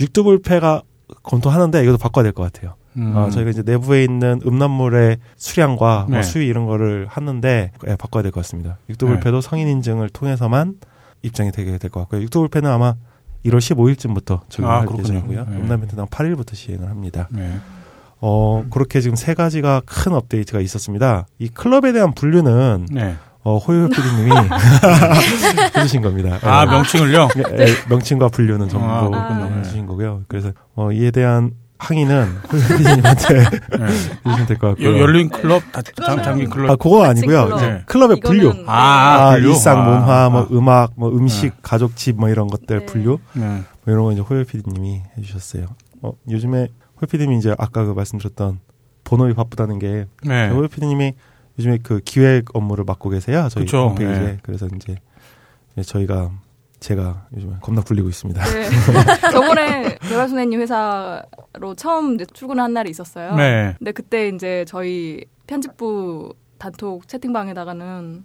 [0.00, 0.82] 육두불패가
[1.22, 2.74] 검토하는데 이것도 바꿔야 될 것 같아요.
[2.96, 3.16] 음.
[3.16, 6.22] 어, 저희가 이제 내부에 있는 음란물의 수량과 뭐 네.
[6.22, 8.78] 수위 이런 거를 하는데 예, 바꿔야 될 것 같습니다.
[8.88, 9.48] 육두불패도 네.
[9.48, 10.74] 성인 인증을 통해서만
[11.22, 12.22] 입장이 되게 될 것 같고요.
[12.22, 12.94] 육두불패는 아마
[13.46, 14.98] 1월 15일쯤부터 적용할 아.
[14.98, 15.46] 예정이고요.
[15.48, 15.56] 네.
[15.56, 17.28] 음란벤트당 8일부터 시행을 합니다.
[17.30, 17.58] 네.
[18.20, 21.26] 어, 그렇게 지금 세 가지가 큰 업데이트가 있었습니다.
[21.38, 23.16] 이 클럽에 대한 분류는 네.
[23.42, 24.30] 어, 호요 PD님이
[25.76, 26.38] 해주신 겁니다.
[26.42, 26.70] 아, 예.
[26.70, 27.28] 명칭을요?
[27.58, 28.86] 예, 명칭과 분류는 전부
[29.16, 29.50] 아.
[29.58, 30.24] 해주신 거고요.
[30.28, 33.44] 그래서 어, 이에 대한 항의는 호요 PD님한테 네.
[33.86, 34.92] 해주시면 될 것 같고요.
[34.96, 36.70] 여- 열린 클럽, 다, 장, 장기 클럽.
[36.70, 37.56] 아, 그거 아니고요.
[37.56, 37.82] 네.
[37.86, 38.52] 클럽의 분류.
[38.52, 38.72] 이거는- 아,
[39.28, 39.48] 아, 분류?
[39.48, 40.48] 일상, 아, 문화, 뭐 아.
[40.52, 42.86] 음악, 뭐 음식, 가족집 뭐 이런 것들 네.
[42.86, 43.18] 분류.
[43.32, 43.42] 네.
[43.42, 45.66] 뭐 이런 거 이제 호요 PD님이 해주셨어요.
[46.02, 46.58] 어, 요즘에
[47.00, 48.60] 호요 PD님이 이제 아까 그 말씀드렸던
[49.04, 50.48] 본업이 바쁘다는 게 네.
[50.50, 51.14] 호요 PD님이
[51.58, 53.48] 요즘에 그 기획 업무를 맡고 계세요.
[53.50, 53.88] 저희 그쵸.
[53.88, 54.18] 홈페이지에.
[54.24, 54.38] 네.
[54.42, 54.96] 그래서 이제
[55.82, 56.30] 저희가
[56.80, 58.42] 제가 요즘에 겁나 굴리고 있습니다.
[58.42, 58.68] 네.
[59.30, 63.36] 저번에 개발선생님 회사로 처음 이제 출근한 날이 있었어요.
[63.36, 63.74] 네.
[63.78, 68.24] 근데 그때 이제 저희 편집부 단톡 채팅방에다가는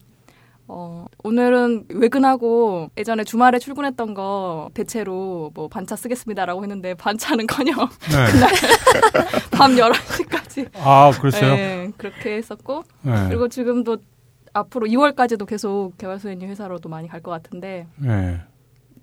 [0.67, 8.25] 어, 오늘은 외근하고 예전에 주말에 출근했던 거 대체로 뭐 반차 쓰겠습니다라고 했는데 반차는 커녕 네.
[9.51, 11.53] 밤 11시까지 아, 그랬어요?
[11.53, 13.25] 네, 그렇게 했었고 네.
[13.27, 13.97] 그리고 지금도
[14.55, 18.39] 앞으로 2월까지도 계속 개발소연님 회사로도 많이 갈 것 같은데 네.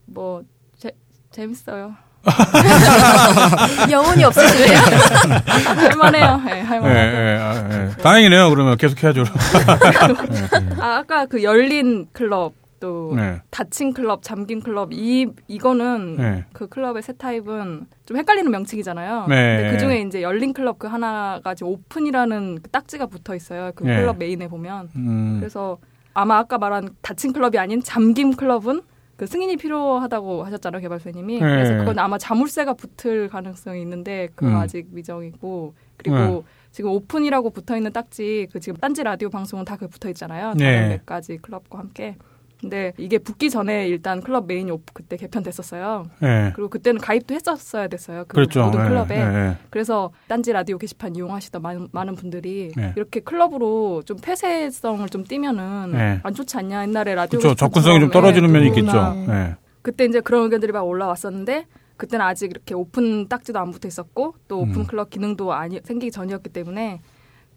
[0.07, 0.43] 뭐
[0.79, 0.91] 재,
[1.31, 1.95] 재밌어요.
[3.91, 4.79] 영혼이 없으시네요.
[5.77, 6.37] 할만해요.
[6.45, 7.13] 네, 네, 할만해요.
[7.13, 7.91] 네, 아, 네.
[8.03, 8.49] 다행이네요.
[8.51, 9.25] 그러면 계속 해야죠.
[10.81, 13.41] 아, 아까 그 열린 클럽 또 네.
[13.51, 16.45] 닫힌 클럽, 잠긴 클럽 이 이거는 네.
[16.53, 19.27] 그 클럽의 새 타입은 좀 헷갈리는 명칭이잖아요.
[19.29, 19.57] 네.
[19.63, 23.71] 근데 그 중에 이제 열린 클럽 그 하나가 지금 오픈이라는 그 딱지가 붙어 있어요.
[23.77, 24.01] 그 네.
[24.01, 24.89] 클럽 메인에 보면.
[24.97, 25.37] 음.
[25.39, 25.79] 그래서
[26.13, 28.83] 아마 아까 말한 닫힌 클럽이 아닌 잠김 클럽은
[29.17, 31.35] 그 승인이 필요하다고 하셨잖아요, 개발소님이.
[31.35, 31.41] 네.
[31.41, 34.57] 그래서 그건 아마 자물쇠가 붙을 가능성이 있는데 그건 음.
[34.59, 36.43] 아직 미정이고 그리고 네.
[36.73, 40.55] 지금 오픈이라고 붙어 있는 딱지 그 지금 딴지 라디오 방송은 다 그 붙어 있잖아요.
[40.57, 40.65] 네.
[40.65, 42.17] 다른 몇 가지 클럽과 함께.
[42.63, 46.05] 근데 이게 붙기 전에 일단 클럽 메인이 오- 그때 개편됐었어요.
[46.21, 46.53] 네.
[46.55, 48.25] 그리고 그때는 가입도 했었어야 됐어요.
[48.29, 48.63] 그 그랬죠.
[48.65, 49.07] 모든 네, 클럽에.
[49.09, 49.57] 네, 네.
[49.69, 52.93] 그래서 딴지 라디오 게시판 이용하시던 많은, 많은 분들이 네.
[52.97, 56.21] 이렇게 클럽으로 좀 폐쇄성을 좀 띠면은 네.
[56.23, 57.57] 안 좋지 않냐 옛날에 라디오 그렇죠.
[57.57, 58.69] 접근성이 좀 떨어지는 네, 면이.
[58.69, 59.15] 있겠죠.
[59.27, 59.57] 네.
[59.83, 64.61] 그때 이제 그런 의견들이 막 올라왔었는데 그때는 아직 이렇게 오픈 딱지도 안 붙어 있었고 또
[64.61, 64.87] 오픈 음.
[64.87, 67.01] 클럽 기능도 아니 생기기 전이었기 때문에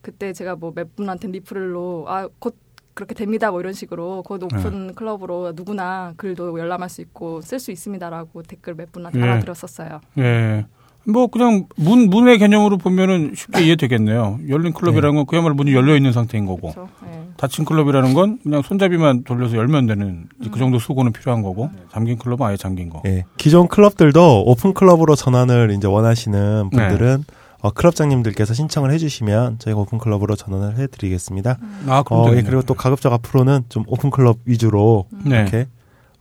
[0.02, 2.56] 그때 제가 뭐 몇 분한테 리플로 아 곧
[2.96, 4.46] 그렇게 됩니다 뭐 이런 식으로 곧 네.
[4.46, 9.26] 오픈 클럽으로 누구나 글도 열람할 수 있고 쓸 수 있습니다라고 댓글 몇 분한테 네.
[9.26, 10.00] 달아드렸었어요.
[10.18, 10.66] 예.
[11.08, 14.40] 뭐 그냥 문 문의 개념으로 보면은 쉽게 이해되겠네요.
[14.50, 16.90] 열린 클럽이라는 건 그야말로 문이 열려 있는 상태인 거고 그렇죠.
[17.04, 17.30] 네.
[17.38, 22.48] 닫힌 클럽이라는 건 그냥 손잡이만 돌려서 열면 되는 그 정도 수고는 필요한 거고 잠긴 클럽은
[22.48, 23.04] 아예 잠긴 거.
[23.06, 23.26] 예.
[23.38, 27.24] 기존 클럽들도 오픈 클럽으로 전환을 이제 원하시는 분들은
[27.66, 31.58] 어, 클럽장님들께서 신청을 해주시면 저희가 오픈클럽으로 전환을 해드리겠습니다.
[31.88, 32.44] 아, 그럼 어, 예.
[32.44, 35.42] 그리고 또 가급적 앞으로는 좀 오픈클럽 위주로 네.
[35.42, 35.68] 이렇게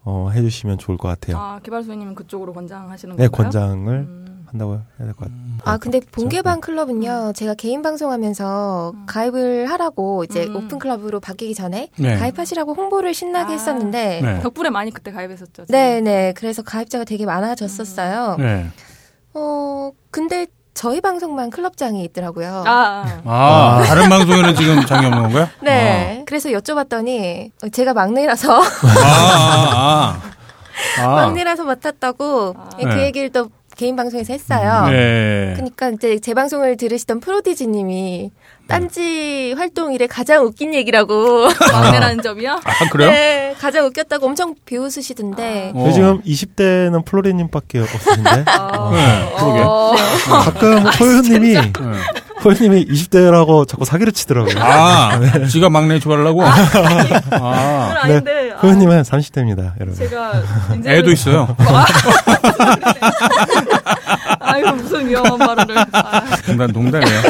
[0.04, 1.36] 어, 해주시면 좋을 것 같아요.
[1.36, 3.44] 아, 개발소님은 그쪽으로 권장하시는 네, 건가요?
[3.44, 4.46] 권장을 음.
[4.46, 5.38] 한다고 해야 될 것 같아요.
[5.64, 6.12] 아, 근데 그렇죠.
[6.14, 9.04] 본개방 클럽은요, 제가 개인 방송하면서 음.
[9.06, 10.56] 가입을 하라고 이제 음.
[10.56, 12.16] 오픈 클럽으로 바뀌기 전에 네.
[12.16, 13.56] 가입하시라고 홍보를 신나게 아.
[13.56, 14.40] 했었는데, 네.
[14.40, 15.66] 덕분에 많이 그때 가입했었죠.
[15.68, 16.32] 네, 네.
[16.34, 18.36] 그래서 가입자가 되게 많아졌었어요.
[18.38, 18.66] 네.
[19.34, 22.64] 어, 근데 저희 방송만 클럽장이 있더라고요.
[22.66, 23.78] 아, 아.
[23.80, 25.48] 아, 다른 방송에는 지금 장이 없는 건가요?
[25.62, 26.24] 네.
[26.26, 28.66] 그래서 여쭤봤더니 어, 제가 막내라서 아,
[29.04, 30.20] 아,
[30.98, 31.00] 아.
[31.00, 31.08] 아.
[31.08, 32.68] 막내라서 맡았다고 아.
[32.76, 33.06] 그 네.
[33.06, 34.86] 얘기를 또 개인 방송에서 했어요.
[34.88, 35.52] 네.
[35.56, 38.30] 그러니까 이제 제 방송을 들으시던 프로디지님이
[38.68, 42.60] 딴지 활동 일에 가장 웃긴 얘기라고 막내라는 점이요?
[42.64, 43.10] 아, 그래요?
[43.10, 45.82] 네, 가장 웃겼다고 엄청 비웃으시던데 어.
[45.84, 49.60] 저희 지금 20대는 플로리님밖에 없으신데 아, 네, 그러게.
[49.64, 49.94] 어,
[50.44, 51.72] 가끔 호연님이 네.
[52.42, 54.54] 호연님이 20대라고 자꾸 사기를 치더라고요.
[54.62, 55.18] 아,
[55.50, 56.42] 지가 막내 좋아하려고?
[56.44, 58.50] 아, 그건 아닌데.
[58.54, 59.94] 아, 호연님은 30대입니다, 여러분.
[59.94, 60.32] 제가
[60.86, 61.54] 애도 있어요.
[64.40, 65.76] 아이고 무슨 위험한 발언을.
[65.92, 67.20] 아, 농담, 농담이에요.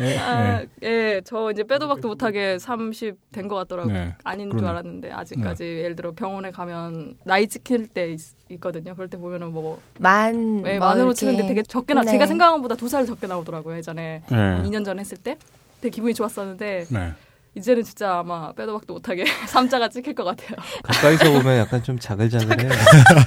[0.00, 0.18] 네.
[0.18, 3.92] 아, 예, 저 이제 빼도 박도 못하게 30 된 것 같더라고요.
[3.92, 4.14] 네.
[4.24, 4.60] 아닌 그러네.
[4.62, 8.20] 줄 알았는데 아직까지 예를 들어 병원에 가면 나이 찍힐 때 있,
[8.60, 11.16] 거든요 그럴 때 보면은 뭐만 네, 뭐 만으로 이렇게.
[11.18, 12.02] 치는데 되게 적게 나.
[12.02, 12.12] 네.
[12.12, 14.36] 제가 생각한 것보다 두 살 적게 나오더라고요 예전에 네.
[14.64, 15.36] 2년 전에 했을 때.
[15.80, 17.12] 되게 기분이 좋았었는데 네.
[17.56, 20.56] 이제는 진짜 아마 빼도 박도 못하게 삼자가 찍힐 것 같아요.
[20.82, 22.70] 가까이서 보면 약간 좀 자글자글해요.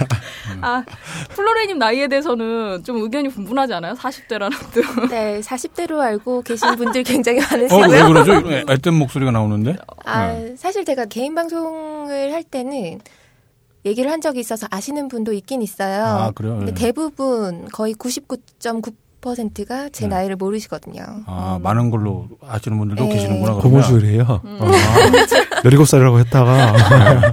[0.61, 0.83] 아
[1.29, 3.93] 플로레님 나이에 대해서는 좀 의견이 분분하지 않아요?
[3.93, 5.07] 40대라는 것도.
[5.09, 7.67] 네, 40대로 알고 계신 분들 굉장히 어, 왜
[8.01, 8.41] 많으시고요.
[8.41, 8.71] 그러죠?
[8.71, 9.77] 애뜻 목소리가 나오는데?
[10.05, 10.55] 아, 네.
[10.57, 12.99] 사실 제가 개인 방송을 할 때는
[13.85, 16.03] 얘기를 한 적이 있어서 아시는 분도 있긴 있어요.
[16.03, 16.57] 아, 그래요?
[16.57, 16.81] 근데 네.
[16.81, 20.09] 대부분 거의 99.9% 가제 음.
[20.09, 21.03] 나이를 모르시거든요.
[21.25, 23.09] 아, 많은 걸로 아시는 분들도 네.
[23.13, 23.53] 계시는구나.
[23.55, 24.41] 고무줄이에요.
[24.45, 24.57] 음.
[24.61, 24.65] 어,
[25.63, 26.73] 17살이라고 했다가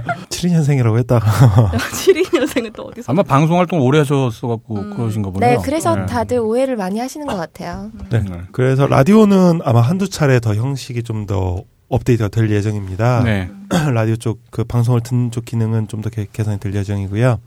[0.29, 3.11] 72년생이라고 했다가 72년생은 또 어디서?
[3.11, 4.95] 아마 방송 활동 오래 하셨어갖고 음.
[4.95, 5.57] 그러신가 보네요.
[5.57, 6.05] 네, 그래서 네.
[6.05, 7.91] 다들 오해를 많이 하시는 것 같아요.
[8.09, 8.19] 네.
[8.21, 8.41] 네.
[8.51, 13.23] 그래서 라디오는 아마 한두 차례 더 형식이 좀 더 업데이트가 될 예정입니다.
[13.23, 13.49] 네.
[13.93, 17.39] 라디오 쪽 그 방송을 듣는 쪽 기능은 좀 더 개선이 될 예정이고요.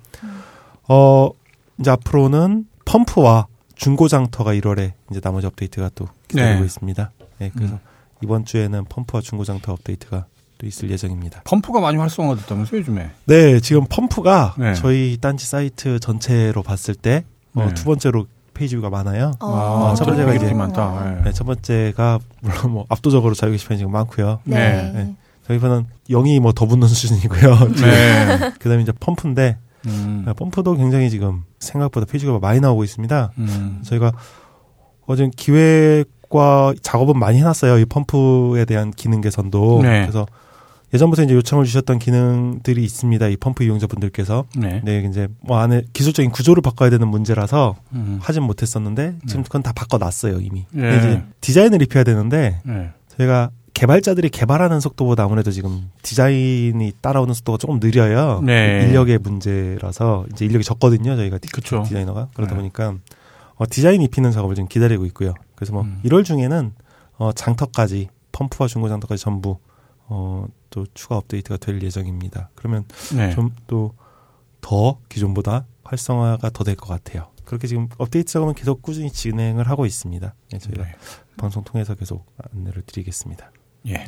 [0.88, 1.30] 어
[1.78, 3.46] 이제 앞으로는 펌프와
[3.78, 6.66] 중고장터가 1월에 이제 나머지 업데이트가 또 기다리고 네.
[6.66, 7.10] 있습니다.
[7.38, 7.78] 네, 그래서 음.
[8.22, 10.26] 이번 주에는 펌프와 중고장터 업데이트가
[10.58, 11.42] 또 있을 예정입니다.
[11.44, 13.10] 펌프가 많이 활성화됐다면서요, 요즘에?
[13.26, 14.74] 네, 지금 펌프가 네.
[14.74, 17.74] 저희 딴지 사이트 전체로 봤을 때 어, 네.
[17.74, 19.32] 두 번째로 페이지 뷰가 많아요.
[19.38, 21.14] 아, 첫 번째가 되게 이제- 많다.
[21.14, 21.22] 네.
[21.26, 24.40] 네, 첫 번째가 물론 뭐 압도적으로 자유 게시판이 지금 많고요.
[24.44, 24.90] 네.
[24.92, 25.14] 네.
[25.46, 27.58] 저희 편은 0이 뭐 더 붙는 수준이고요.
[27.80, 28.50] 네.
[28.58, 29.56] 그다음에 이제 펌프인데
[29.88, 30.22] 음.
[30.27, 33.33] 네, 펌프도 굉장히 지금 생각보다 페이지가 많이 나오고 있습니다.
[33.38, 33.83] 음.
[33.85, 34.12] 저희가
[35.07, 37.79] 어제 기획과 작업은 많이 해놨어요.
[37.79, 39.81] 이 펌프에 대한 기능 개선도.
[39.83, 40.03] 네.
[40.03, 40.27] 그래서
[40.94, 43.29] 예전부터 이제 요청을 주셨던 기능들이 있습니다.
[43.29, 44.46] 이 펌프 이용자분들께서.
[44.57, 44.81] 네.
[44.85, 48.18] 네, 이제 뭐 안에 기술적인 구조를 바꿔야 되는 문제라서 음.
[48.22, 50.66] 하진 못했었는데 지금 그건 다 바꿔놨어요 이미.
[50.70, 50.96] 네.
[50.98, 52.90] 이제 디자인을 입혀야 되는데 네.
[53.16, 58.40] 저희가 개발자들이 개발하는 속도보다 아무래도 지금 디자인이 따라오는 속도가 조금 느려요.
[58.44, 58.84] 네.
[58.84, 61.14] 인력의 문제라서 이제 인력이 적거든요.
[61.14, 61.84] 저희가 디, 그쵸.
[61.84, 62.56] 디자이너가 그러다 네.
[62.58, 62.96] 보니까
[63.54, 65.32] 어, 디자인 입히는 작업을 지금 기다리고 있고요.
[65.54, 66.00] 그래서 뭐 음.
[66.04, 66.72] 1월 중에는
[67.18, 69.58] 어, 장터까지 펌프와 중고 장터까지 전부
[70.06, 72.50] 어, 또 추가 업데이트가 될 예정입니다.
[72.56, 73.30] 그러면 네.
[73.30, 73.94] 좀또
[74.60, 77.28] 더 기존보다 활성화가 더 될 것 같아요.
[77.44, 80.34] 그렇게 지금 업데이트 작업은 계속 꾸준히 진행을 하고 있습니다.
[80.50, 80.94] 네, 저희가 네.
[81.36, 83.52] 방송 통해서 계속 안내를 드리겠습니다.
[83.86, 84.04] 예.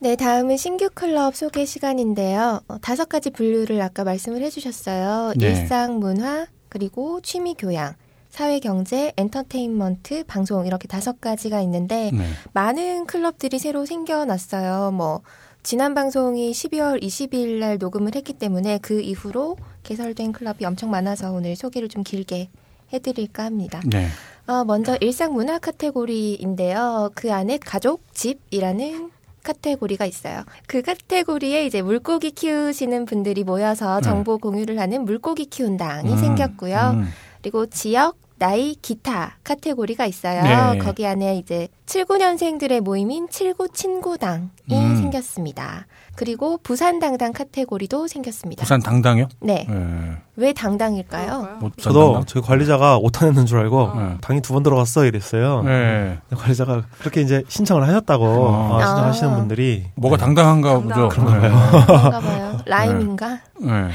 [0.00, 2.60] 네, 다음은 신규 클럽 소개 시간인데요.
[2.68, 5.34] 어, 다섯 가지 분류를 아까 말씀을 해주셨어요.
[5.36, 5.48] 네.
[5.48, 7.94] 일상 문화, 그리고 취미 교양,
[8.30, 12.24] 사회 경제, 엔터테인먼트, 방송 이렇게 다섯 가지가 있는데 네.
[12.52, 14.92] 많은 클럽들이 새로 생겨났어요.
[14.92, 15.22] 뭐
[15.64, 21.56] 지난 방송이 12월 20일 날 녹음을 했기 때문에 그 이후로 개설된 클럽이 엄청 많아서 오늘
[21.56, 22.50] 소개를 좀 길게
[22.92, 23.80] 해드릴까 합니다.
[23.84, 24.06] 네.
[24.48, 27.10] 어, 먼저 일상 문화 카테고리인데요.
[27.14, 29.10] 그 안에 가족, 집이라는
[29.42, 30.42] 카테고리가 있어요.
[30.66, 34.02] 그 카테고리에 이제 물고기 키우시는 분들이 모여서 네.
[34.02, 36.76] 정보 공유를 하는 물고기 키운당이 음, 생겼고요.
[36.94, 37.08] 음.
[37.42, 40.42] 그리고 지역, 나이, 기타 카테고리가 있어요.
[40.42, 40.78] 네.
[40.78, 44.96] 거기 안에 이제 79년생들의 모임인 79 친구당이 음.
[44.96, 45.86] 생겼습니다.
[46.18, 48.60] 그리고 부산 당당 카테고리도 생겼습니다.
[48.62, 49.28] 부산 당당이요?
[49.40, 49.66] 네.
[49.68, 50.16] 네.
[50.34, 51.58] 왜 당당일까요?
[51.60, 52.24] 뭐 저도 당당?
[52.26, 54.16] 저희 관리자가 오타 냈는 줄 알고 네.
[54.20, 55.62] 당이 두 번 들어갔어 이랬어요.
[55.62, 56.18] 네.
[56.36, 58.76] 관리자가 그렇게 이제 신청을 하셨다고 아.
[58.76, 59.36] 어, 신청하시는 아.
[59.36, 60.24] 분들이 뭐가 네.
[60.24, 60.88] 당당한가 당당.
[60.88, 61.08] 보죠.
[61.08, 62.58] 그런가 봐요.
[62.66, 63.38] 라임인가?
[63.60, 63.88] 네.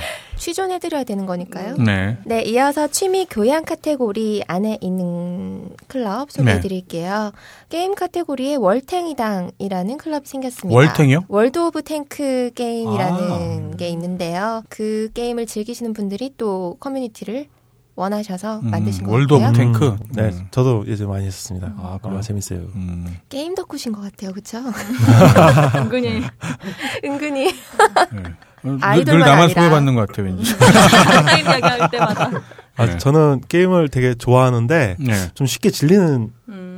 [0.44, 1.78] 취존해드려야 되는 거니까요.
[1.78, 2.18] 네.
[2.26, 7.32] 네, 이어서 취미 교양 카테고리 안에 있는 클럽 소개해드릴게요.
[7.70, 10.76] 게임 카테고리에 월탱이당이라는 클럽이 생겼습니다.
[10.78, 11.26] 월탱이요?
[11.30, 13.78] 월드 오브 탱크 게임이라는 아.
[13.78, 14.64] 게 있는데요.
[14.68, 17.48] 그 게임을 즐기시는 분들이 또 커뮤니티를
[17.96, 19.58] 원하셔서 음, 만드신 것 월드 오브 같아요.
[19.58, 19.86] 탱크.
[19.90, 20.48] 음, 네, 음.
[20.52, 21.74] 저도 예전 많이 했었습니다.
[21.78, 22.22] 아, 아, 그래요?
[22.22, 22.60] 재밌어요.
[22.76, 23.18] 음.
[23.30, 24.60] 게임 덕후신 것 같아요, 그렇죠?
[25.78, 26.24] 은근히
[27.06, 27.46] 은근히
[28.12, 28.24] 네.
[28.64, 29.62] 늘, 아이돌만 늘 나만 아니라.
[29.62, 30.56] 소외받는 것 같아 왠지.
[30.58, 32.32] 게임 이야기할 때마다.
[32.76, 32.98] 아, 네.
[32.98, 35.14] 저는 게임을 되게 좋아하는데 네.
[35.36, 36.32] 좀 쉽게 질리는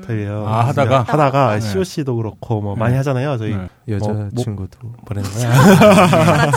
[0.06, 0.08] 음.
[0.08, 0.48] 타입이에요.
[0.48, 1.00] 아, 하다가?
[1.08, 1.62] 하다가 네.
[1.62, 2.80] COC도 그렇고 뭐 네.
[2.80, 3.38] 많이 하잖아요.
[3.38, 3.68] 저희 네.
[3.89, 6.52] 여자친구도 뭐라는 거야?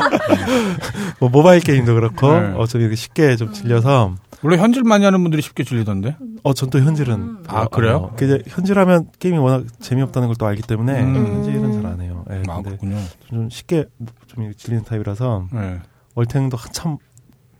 [1.20, 2.52] 뭐 모바일 게임도 그렇고 네.
[2.56, 6.16] 어, 좀 이렇게 쉽게 좀 질려서 원래 현질 많이 하는 분들이 쉽게 질리던데.
[6.42, 7.44] 어, 전 또 현질은 음.
[7.48, 7.96] 아, 그래요?
[7.96, 11.16] 어, 그 이제 현질하면 게임이 워낙 재미없다는 걸 또 알기 때문에 음.
[11.16, 12.24] 현질은 잘 안 해요.
[12.30, 12.96] 예, 아, 근데 그렇군요.
[13.28, 13.84] 좀 쉽게
[14.28, 15.80] 좀 이렇게 질리는 타입이라서 네.
[16.14, 16.96] 월탱도 한참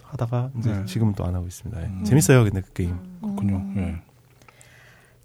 [0.05, 0.85] 하다가 이제 네.
[0.87, 1.83] 지금은 또 안 하고 있습니다.
[1.83, 1.87] 예.
[1.87, 2.05] 음.
[2.05, 2.96] 재밌어요, 근데 그 게임.
[3.20, 3.62] 그렇군요.
[3.76, 4.00] 예.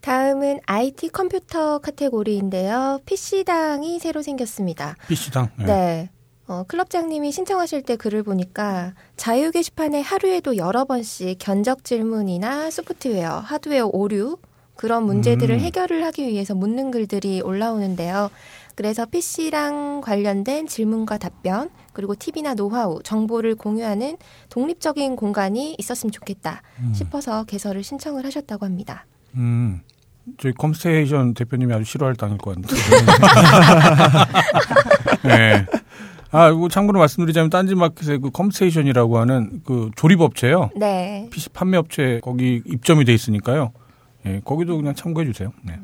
[0.05, 2.99] 다음은 IT 컴퓨터 카테고리인데요.
[3.07, 4.95] PC당이 새로 생겼습니다.
[5.07, 5.49] PC당.
[5.57, 5.65] 네.
[5.65, 6.09] 네.
[6.45, 13.89] 어, 클럽장님이 신청하실 때 글을 보니까 자유 게시판에 하루에도 여러 번씩 견적 질문이나 소프트웨어, 하드웨어
[13.91, 14.37] 오류
[14.75, 15.59] 그런 문제들을 음.
[15.59, 18.29] 해결을 하기 위해서 묻는 글들이 올라오는데요.
[18.75, 24.17] 그래서 PC랑 관련된 질문과 답변, 그리고 팁이나 노하우, 정보를 공유하는
[24.49, 26.61] 독립적인 공간이 있었으면 좋겠다
[26.93, 29.07] 싶어서 개설을 신청을 하셨다고 합니다.
[29.33, 29.81] 음.
[30.37, 32.75] 저희 컴스테이션 대표님이 아주 싫어할 당일 것 같은데.
[35.23, 35.65] 네.
[36.31, 40.71] 아, 이거 참고로 말씀드리자면 딴지마켓의 그 컴스테이션이라고 하는 그 조립업체예요.
[40.75, 41.29] 네.
[41.31, 43.71] PC 판매업체 거기 입점이 돼 있으니까요.
[44.25, 45.53] 예, 거기도 그냥 참고해 주세요.
[45.63, 45.79] 네.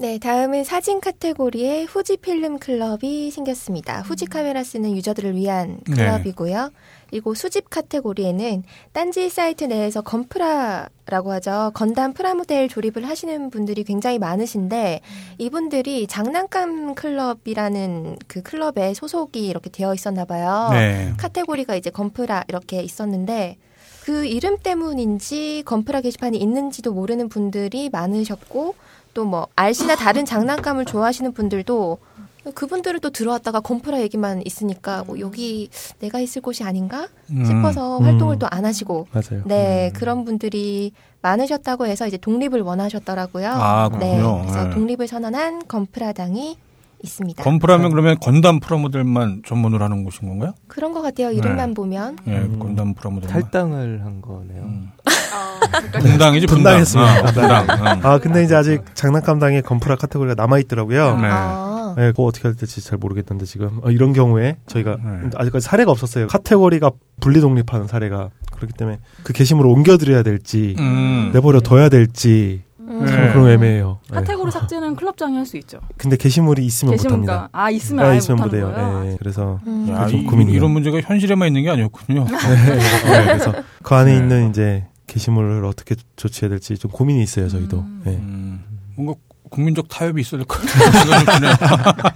[0.00, 4.00] 네, 다음은 사진 카테고리에 후지 필름 클럽이 생겼습니다.
[4.00, 5.94] 후지 카메라 쓰는 유저들을 위한 네.
[5.94, 6.70] 클럽이고요.
[7.10, 11.72] 그리고 수집 카테고리에는 딴지 사이트 내에서 건프라라고 하죠.
[11.74, 15.02] 건담 프라모델 조립을 하시는 분들이 굉장히 많으신데
[15.36, 20.68] 이분들이 장난감 클럽이라는 그 클럽에 소속이 이렇게 되어 있었나 봐요.
[20.70, 21.12] 네.
[21.18, 23.58] 카테고리가 이제 건프라 이렇게 있었는데
[24.04, 28.74] 그 이름 때문인지 건프라 게시판이 있는지도 모르는 분들이 많으셨고
[29.14, 31.98] 또뭐 RC나 다른 장난감을 좋아하시는 분들도
[32.54, 35.68] 그분들은 또 들어왔다가 건프라 얘기만 있으니까 어, 여기
[35.98, 37.44] 내가 있을 곳이 아닌가 음.
[37.44, 38.04] 싶어서 음.
[38.04, 39.42] 활동을 또안 하시고 맞아요.
[39.44, 40.92] 네 그런 분들이
[41.22, 43.48] 많으셨다고 해서 이제 독립을 원하셨더라고요.
[43.50, 44.22] 아, 네.
[44.42, 44.70] 그래서 네.
[44.70, 46.56] 독립을 선언한 건프라당이
[47.02, 47.42] 있습니다.
[47.42, 50.52] 건프라면 그러면 건담 프라모델만 전문으로 하는 곳인 건가요?
[50.68, 51.30] 그런 것 같아요.
[51.30, 52.16] 이름만 보면.
[52.26, 52.58] 예, 음.
[52.58, 53.28] 건담 프라모델.
[53.30, 54.62] 탈당을 한 거네요.
[54.62, 54.90] 음.
[55.06, 55.60] 아,
[56.00, 56.78] 분당이지 분당.
[56.80, 57.10] 분당했습니다.
[57.10, 57.66] 아, 분당.
[57.98, 58.00] 응.
[58.06, 61.16] 아, 근데 이제 아직 장난감당에 건프라 카테고리가 남아 있더라고요.
[61.16, 61.28] 네.
[61.30, 65.30] 아, 네, 그거 어떻게 할 될지 잘 모르겠는데 지금 어, 이런 경우에 저희가 네.
[65.36, 66.26] 아직까지 사례가 없었어요.
[66.28, 71.30] 카테고리가 분리 독립하는 사례가 그렇기 때문에 그 게시물을 옮겨드려야 될지 음.
[71.32, 73.06] 내버려 둬야 될지 음.
[73.06, 73.28] 참 네.
[73.30, 73.98] 그런 거 애매해요.
[74.10, 74.14] 네.
[74.16, 75.78] 카테고리 삭제는 클럽장이 할 수 있죠.
[75.96, 77.48] 근데 게시물이 있으면 못합니다.
[77.52, 79.02] 아 있으면 네, 아예 있으면 못해요.
[79.04, 79.86] 네, 그래서 음.
[79.90, 80.56] 야, 좀 이, 고민이에요.
[80.56, 82.24] 이런 문제가 현실에만 있는 게 아니었군요.
[82.28, 84.18] 네, 그래서 그 안에 네.
[84.18, 87.48] 있는 이제 게시물을 어떻게 조치해야 될지 좀 고민이 있어요.
[87.48, 87.78] 저희도.
[87.78, 88.02] 음.
[88.04, 88.12] 네.
[88.16, 88.62] 음,
[88.96, 89.14] 뭔가
[89.50, 91.54] 국민적 타협이 있어야 될 것 같아요.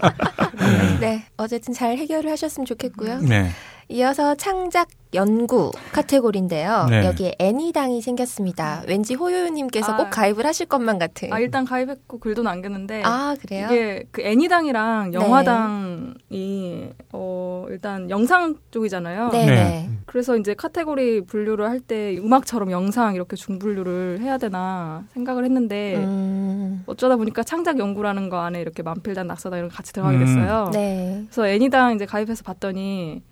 [1.01, 3.19] 네, 어쨌든 잘 해결을 하셨으면 좋겠고요.
[3.21, 3.51] 네.
[3.89, 6.87] 이어서 창작 연구 카테고리인데요.
[6.91, 7.05] 네.
[7.05, 8.83] 여기에 애니당이 생겼습니다.
[8.89, 9.97] 왠지 호요요님께서 아.
[9.97, 11.33] 꼭 가입을 하실 것만 같은.
[11.33, 13.67] 아 일단 가입했고 글도 남겼는데 아, 그래요?
[13.71, 15.19] 이게 그 애니당이랑 네.
[15.19, 19.29] 영화당이 어 일단 영상 쪽이잖아요.
[19.31, 19.55] 네, 네.
[19.55, 19.91] 네.
[20.07, 26.83] 그래서 이제 카테고리 분류를 할 때 음악처럼 영상 이렇게 중분류를 해야 되나 생각을 했는데 음,
[26.87, 30.71] 어쩌다 보니까 창작 연구라는 거 안에 이렇게 만필단 낙서당 이런 거 같이 들어가게 됐어요.
[30.73, 31.25] 네.
[31.27, 33.23] 그래서 애니당 이제 가입해서 봤더니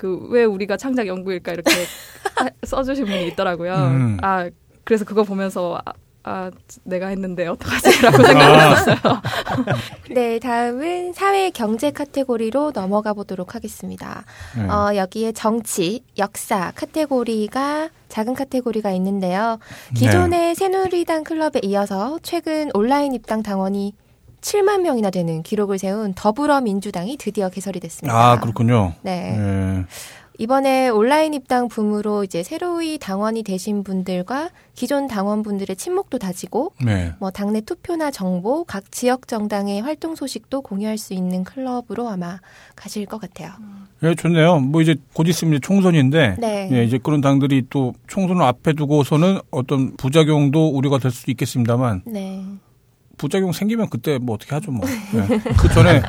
[0.00, 1.70] 그 왜 우리가 창작 연구일까 이렇게
[2.36, 3.74] 하- 써주신 분이 있더라고요.
[3.74, 4.18] 음.
[4.22, 4.48] 아
[4.84, 6.50] 그래서 그거 보면서 아, 아
[6.84, 8.96] 내가 했는데 어떡하지라고 생각했었어요.
[10.10, 14.24] 네, 다음은 사회 경제 카테고리로 넘어가 보도록 하겠습니다.
[14.56, 14.68] 네.
[14.68, 19.58] 어, 여기에 정치, 역사 카테고리가 작은 카테고리가 있는데요.
[19.94, 23.94] 기존의 새누리당 클럽에 이어서 최근 온라인 입당 당원이
[24.40, 28.16] 7만 명이나 되는 기록을 세운 더불어민주당이 드디어 개설이 됐습니다.
[28.16, 28.94] 아, 그렇군요.
[29.02, 29.36] 네.
[29.36, 29.84] 네.
[30.40, 37.12] 이번에 온라인 입당 붐으로 이제 새로이 당원이 되신 분들과 기존 당원분들의 친목도 다지고 네.
[37.18, 42.40] 뭐 당내 투표나 정보, 각 지역 정당의 활동 소식도 공유할 수 있는 클럽으로 아마
[42.74, 43.50] 가실 것 같아요.
[44.02, 44.60] 예, 좋네요.
[44.60, 46.70] 뭐 이제 곧 있으면 이제 총선인데 네.
[46.72, 52.42] 예, 이제 그런 당들이 또 총선을 앞에 두고서는 어떤 부작용도 우려가 될 수도 있겠습니다만 네.
[53.20, 54.88] 부작용 생기면 그때 뭐 어떻게 하죠 뭐.
[54.88, 55.38] 예.
[55.58, 56.00] 그 전에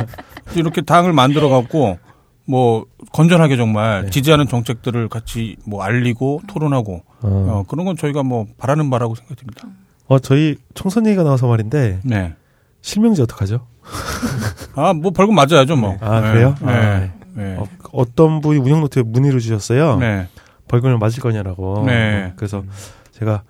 [0.56, 2.00] 이렇게 당을 만들어 갖고
[2.45, 4.10] 뭐 건전하게 정말 네.
[4.10, 9.67] 지지하는 정책들을 같이 뭐 알리고 토론하고 어, 어, 그런 건 저희가 뭐 바라는 바라고 생각됩니다.
[10.08, 12.34] 어, 저희 총선 얘기가 나와서 말인데 네.
[12.80, 13.67] 실명제 어떡하죠?
[14.76, 15.97] 아, 뭐 벌금 맞아야죠, 뭐.
[16.00, 16.32] 아, 네.
[16.32, 16.56] 그래요?
[16.62, 16.71] 네.
[16.71, 17.56] 아, 네.
[17.58, 19.97] 어, 어떤 분이 운영 노트에 문의를 주셨어요.
[19.97, 20.28] 네.
[20.69, 21.84] 벌금을 맞을 거냐라고.
[21.86, 22.32] 네.
[22.38, 22.63] 그래서
[23.12, 23.43] 제가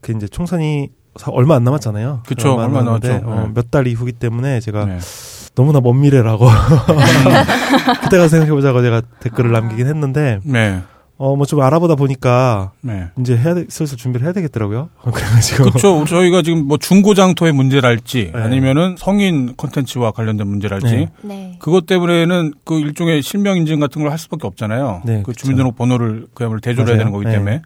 [0.00, 0.92] 그 이제 총선이 사-
[1.26, 2.22] 얼마 안 남았잖아요.
[2.26, 3.28] 그쵸, 얼마 안 남았는데, 남았죠.
[3.28, 3.52] 어, 네.
[3.54, 4.98] 몇달 이후기 때문에 제가 네.
[5.54, 6.46] 너무나 먼 미래라고
[8.04, 10.80] 그때가 생각해 보자고 제가 댓글을 남기긴 했는데 네.
[11.18, 13.08] 어뭐 좀 알아보다 보니까 네.
[13.20, 14.88] 이제 해야 돼, 슬슬 준비를 해야 되겠더라고요.
[15.12, 16.04] 그래가지고 그렇죠.
[16.06, 18.40] 저희가 지금 뭐 중고장터의 문제랄지 네.
[18.42, 21.08] 아니면은 성인 콘텐츠와 관련된 문제랄지 네.
[21.22, 21.56] 네.
[21.60, 25.02] 그것 때문에는 그 일종의 실명 인증 같은 걸 할 수밖에 없잖아요.
[25.04, 25.42] 네, 그 그쵸.
[25.44, 26.98] 주민등록 번호를 그야말로 대조를 해야 맞아요.
[26.98, 27.32] 되는 거기 네.
[27.32, 27.62] 때문에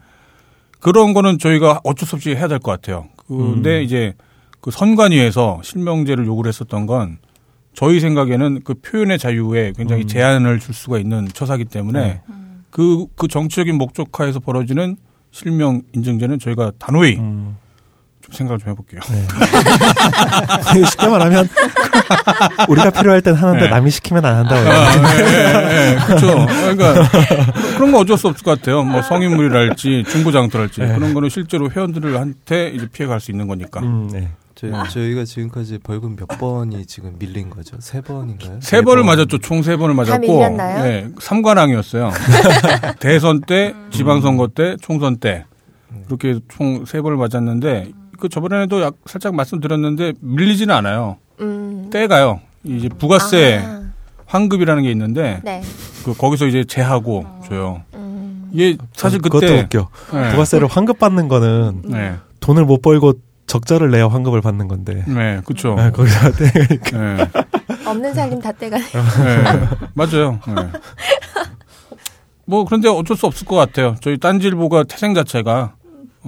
[0.81, 3.07] 그런 거는 저희가 어쩔 수 없이 해야 될 것 같아요.
[3.27, 3.83] 근데 음.
[3.83, 4.15] 이제
[4.61, 7.19] 그 선관위에서 실명제를 요구를 했었던 건
[7.73, 10.07] 저희 생각에는 그 표현의 자유에 굉장히 음.
[10.07, 12.23] 제한을 줄 수가 있는 처사기 때문에 네.
[12.71, 14.97] 그, 그 정치적인 목적하에서 벌어지는
[15.31, 17.57] 실명 인증제는 저희가 단호히 음,
[18.27, 19.01] 좀 생각을 좀 해볼게요.
[19.11, 19.27] 네.
[20.87, 21.49] 쉽게 말하면
[22.69, 23.69] 우리가 필요할 땐 하는데 네.
[23.69, 24.69] 남이 시키면 안 한다고.
[24.69, 25.97] 아, 예, 예, 예.
[26.07, 26.47] 그렇죠.
[26.47, 27.09] 그러니까
[27.77, 28.83] 그런 거 어쩔 수 없을 것 같아요.
[28.83, 30.95] 뭐 성인물이랄지 중고장터랄지 네.
[30.95, 33.81] 그런 거는 실제로 회원들한테 이제 피해갈 수 있는 거니까.
[33.81, 34.31] 음, 네.
[34.57, 37.77] 저희, 저희가 지금까지 벌금 몇 번이 지금 밀린 거죠?
[37.79, 38.59] 세 번인가요?
[38.63, 39.15] 세네 번을 번.
[39.17, 39.39] 맞았죠.
[39.39, 40.19] 총 세 번을 맞았고.
[40.21, 40.83] 밀렸나요?
[40.83, 42.11] 네, 삼관왕이었어요.
[42.99, 45.45] 대선 때, 지방선거 때, 총선 때
[46.07, 51.17] 그렇게 총 세 번을 맞았는데 그 저번에도 약 살짝 말씀드렸는데 밀리지는 않아요.
[51.41, 51.89] 음.
[51.93, 52.41] 떼가요.
[52.65, 53.83] 이제 부가세 아,
[54.27, 55.63] 환급이라는 게 있는데 네.
[56.05, 57.83] 그 거기서 이제 제하고 줘요.
[57.95, 58.51] 음.
[58.53, 59.89] 이게 사실 그것도 그때 웃겨.
[60.13, 60.31] 네.
[60.31, 63.15] 부가세를 환급 받는 거는 네, 돈을 못 벌고
[63.47, 65.05] 적자를 내야 환급을 받는 건데.
[65.07, 65.77] 네, 그렇죠.
[65.79, 66.51] 아, 거기서 떼
[66.93, 67.29] 네,
[67.87, 68.77] 없는 살림 다 떼가.
[68.79, 70.41] 네, 맞아요.
[70.49, 70.55] 네.
[72.45, 73.97] 뭐 그런데 어쩔 수 없을 것 같아요.
[74.01, 75.75] 저희 딴지일보가 태생 자체가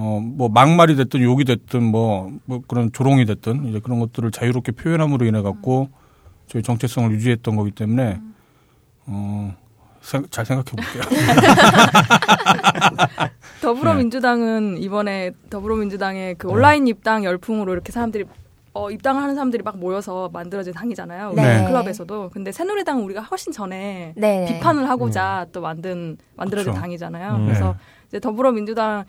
[0.00, 4.72] 어 뭐 막말이 됐든 욕이 됐든 뭐, 뭐 그런 조롱이 됐든 이제 그런 것들을 자유롭게
[4.72, 5.88] 표현함으로 인해 갖고
[6.46, 8.20] 저희 정체성을 유지했던 거기 때문에
[9.06, 9.54] 어.
[10.00, 11.02] 생- 잘 생각해 볼게요.
[13.60, 18.24] 더불어민주당은 이번에 더불어민주당의 그 온라인 입당 열풍으로 이렇게 사람들이
[18.74, 21.30] 어, 입당을 하는 사람들이 막 모여서 만들어진 당이잖아요.
[21.32, 21.64] 우리 네.
[21.66, 22.30] 클럽에서도.
[22.32, 24.44] 근데 새누리당은 우리가 훨씬 전에 네.
[24.46, 26.80] 비판을 하고자 또 만든 만들어진 그쵸.
[26.80, 27.34] 당이잖아요.
[27.34, 27.46] 음.
[27.46, 27.74] 그래서
[28.08, 29.04] 이제 더불어민주당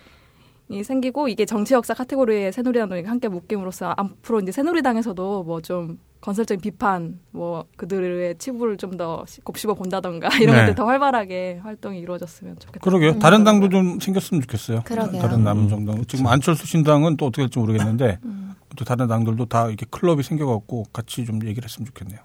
[0.70, 6.60] 이 생기고 이게 정치 역사 카테고리에 새누리당도 함께 묶임으로써 앞으로 이제 새누리당에서도 뭐 좀 건설적인
[6.62, 10.62] 비판, 뭐 그들의 치부를 좀 더 곱씹어 본다던가 이런 네.
[10.62, 12.80] 것들 더 활발하게 활동이 이루어졌으면 좋겠다.
[12.84, 13.20] 그러게요.
[13.20, 14.82] 다른 당도 좀 생겼으면 좋겠어요.
[14.84, 15.22] 그러게요.
[15.22, 16.04] 다른 남정당.
[16.06, 18.52] 지금 안철수 신당은 또 어떻게 될지 모르겠는데 음.
[18.76, 22.20] 또 다른 당들도 다 이렇게 클럽이 생겨갖고 같이 좀 얘기를 했으면 좋겠네요.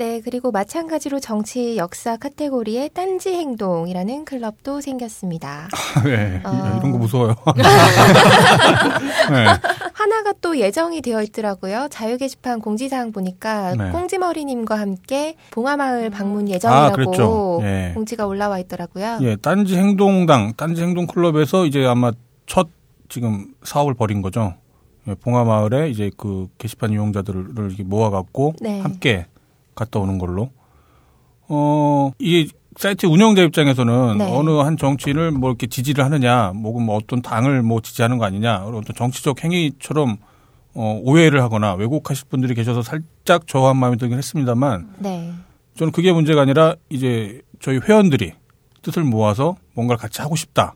[0.00, 5.68] 네, 그리고 마찬가지로 정치 역사 카테고리에 딴지 행동이라는 클럽도 생겼습니다.
[6.06, 6.78] 네, 어.
[6.78, 7.34] 이런 거 무서워요.
[9.30, 9.44] 네.
[9.92, 11.88] 하나가 또 예정이 되어 있더라고요.
[11.90, 13.90] 자유 게시판 공지사항 보니까 네.
[13.90, 17.60] 꽁지머리님과 함께 봉하마을 방문 아, 예정이라고 그랬죠.
[17.64, 17.90] 예.
[17.92, 19.18] 공지가 올라와 있더라고요.
[19.20, 22.10] 예, 딴지 행동당, 딴지 행동 클럽에서 이제 아마
[22.46, 22.68] 첫
[23.10, 24.54] 지금 사업을 벌인 거죠.
[25.08, 28.80] 예, 봉화마을에 이제 그 게시판 이용자들을 모아갖고 네.
[28.80, 29.26] 함께
[29.74, 30.50] 갔다 오는 걸로.
[31.48, 34.36] 어, 이 사이트 운영자 입장에서는 네.
[34.36, 38.64] 어느 한 정치를 뭐 이렇게 지지를 하느냐, 혹은 뭐 어떤 당을 뭐 지지하는 거 아니냐,
[38.64, 40.18] 어떤 정치적 행위처럼
[40.74, 45.32] 어, 오해를 하거나 왜곡하실 분들이 계셔서 살짝 저한 마음이 들긴 했습니다만 네.
[45.74, 48.32] 저는 그게 문제가 아니라 이제 저희 회원들이
[48.82, 50.74] 뜻을 모아서 뭔가를 같이 하고 싶다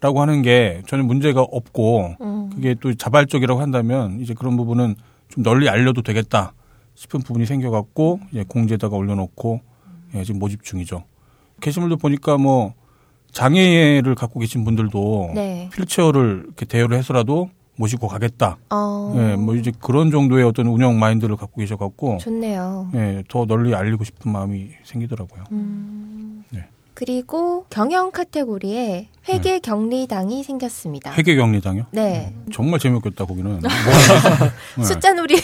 [0.00, 2.50] 라고 하는 게 전혀 문제가 없고 음.
[2.50, 4.96] 그게 또 자발적이라고 한다면 이제 그런 부분은
[5.28, 6.52] 좀 널리 알려도 되겠다
[7.00, 9.60] 싶은 부분이 생겨갖고 이제 공지에다가 올려놓고
[10.14, 11.04] 예, 지금 모집 중이죠.
[11.62, 12.74] 게시물도 보니까 뭐
[13.32, 15.70] 장애를 갖고 계신 분들도 네.
[15.74, 18.58] 휠체어를 이렇게 대여를 해서라도 모시고 가겠다.
[18.68, 19.14] 어.
[19.16, 22.90] 예, 뭐 이제 그런 정도의 어떤 운영 마인드를 갖고 계셔갖고 좋네요.
[22.94, 25.44] 예, 더 널리 알리고 싶은 마음이 생기더라고요.
[25.52, 26.44] 음.
[26.50, 26.66] 네.
[27.00, 31.14] 그리고 경영 카테고리에 회계 격리당이 생겼습니다.
[31.14, 31.86] 회계 격리당요?
[31.92, 32.36] 네.
[32.52, 33.52] 정말 재미없겠다 거기는.
[33.58, 33.70] 뭐,
[34.76, 34.84] 네.
[34.84, 35.36] 숫자놀이.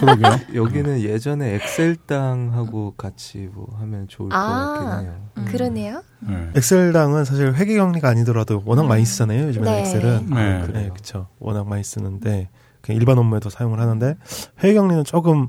[0.00, 0.38] 그러게요.
[0.54, 4.74] 여기는 예전에 엑셀당하고 같이 뭐 하면 좋을 것 아.
[4.74, 5.46] 같긴 해요.
[5.46, 6.02] 그러네요.
[6.20, 6.50] 네.
[6.56, 9.46] 엑셀당은 사실 회계 격리가 아니더라도 워낙 많이 쓰잖아요.
[9.48, 9.80] 요즘에는 네.
[9.80, 10.26] 엑셀은.
[10.26, 10.36] 네.
[10.36, 10.90] 아, 네?
[10.90, 11.28] 그렇죠.
[11.38, 12.50] 워낙 많이 쓰는데
[12.82, 14.14] 그냥 일반 업무에도 사용을 하는데
[14.62, 15.48] 회계 격리는 조금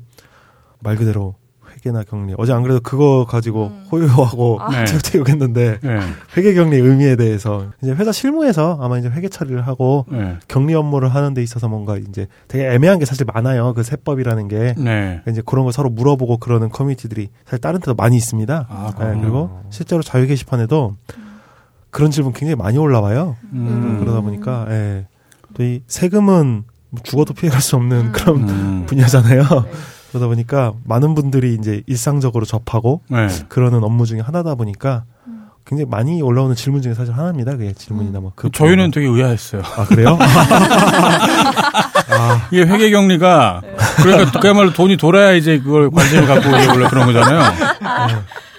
[0.80, 1.36] 말 그대로
[1.80, 2.34] 회계나 격리.
[2.38, 3.86] 어제 안 그래도 그거 가지고 음.
[3.91, 4.69] 호요하고 아.
[4.86, 5.17] 네.
[5.17, 5.99] 욕했는데 네.
[6.38, 10.38] 회계 격리 의미에 대해서 이제 회사 실무에서 아마 이제 회계 처리를 하고 네.
[10.47, 13.73] 격리 업무를 하는 데 있어서 뭔가 이제 되게 애매한 게 사실 많아요.
[13.73, 15.21] 그 세법이라는 게 네.
[15.27, 18.67] 이제 그런 거 서로 물어보고 그러는 커뮤니티들이 사실 다른 데도 많이 있습니다.
[18.69, 19.19] 아, 네.
[19.19, 20.95] 그리고 실제로 자유 게시판에도
[21.89, 23.36] 그런 질문 굉장히 많이 올라와요.
[23.53, 23.97] 음.
[23.99, 25.07] 그러다 보니까 예.
[25.55, 28.11] 또 이 세금은 뭐 죽어도 피해갈 수 없는 음.
[28.11, 28.86] 그런 음.
[28.86, 29.43] 분야잖아요.
[30.10, 30.12] 네.
[30.12, 33.28] 그러다 보니까 많은 분들이 이제 일상적으로 접하고 네.
[33.47, 35.03] 그러는 업무 중에 하나다 보니까
[35.66, 37.51] 굉장히 많이 올라오는 질문 중에 사실 하나입니다.
[37.51, 38.32] 그게 질문이나 뭐.
[38.36, 39.62] 그 저희는 되게 의아했어요.
[39.78, 40.18] 아 그래요?
[42.12, 43.62] 아, 이게 회계 격리가
[44.01, 47.41] 그러니까 그야말로 돈이 돌아야 이제 그걸 관심을 갖고 원래 그런 거잖아요.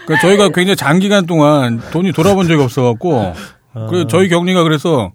[0.06, 3.34] 그러니까 저희가 굉장히 장기간 동안 돈이 돌아본 적이 없어갖고
[3.74, 3.86] 아.
[3.90, 5.10] 그 저희 격리가 그래서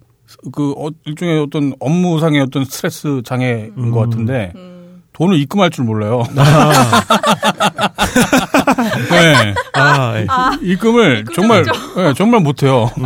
[0.52, 3.90] 그 어- 일종의 어떤 업무상의 어떤 스트레스 장애인 음.
[3.90, 4.75] 것 같은데 음.
[5.16, 6.24] 돈을 입금할 줄 몰라요.
[6.36, 6.92] 아,
[9.10, 9.54] 네.
[9.72, 10.26] 아, 예.
[10.62, 11.64] 입금을 정말
[11.96, 12.90] 네, 정말 못해요.
[12.98, 13.04] 음,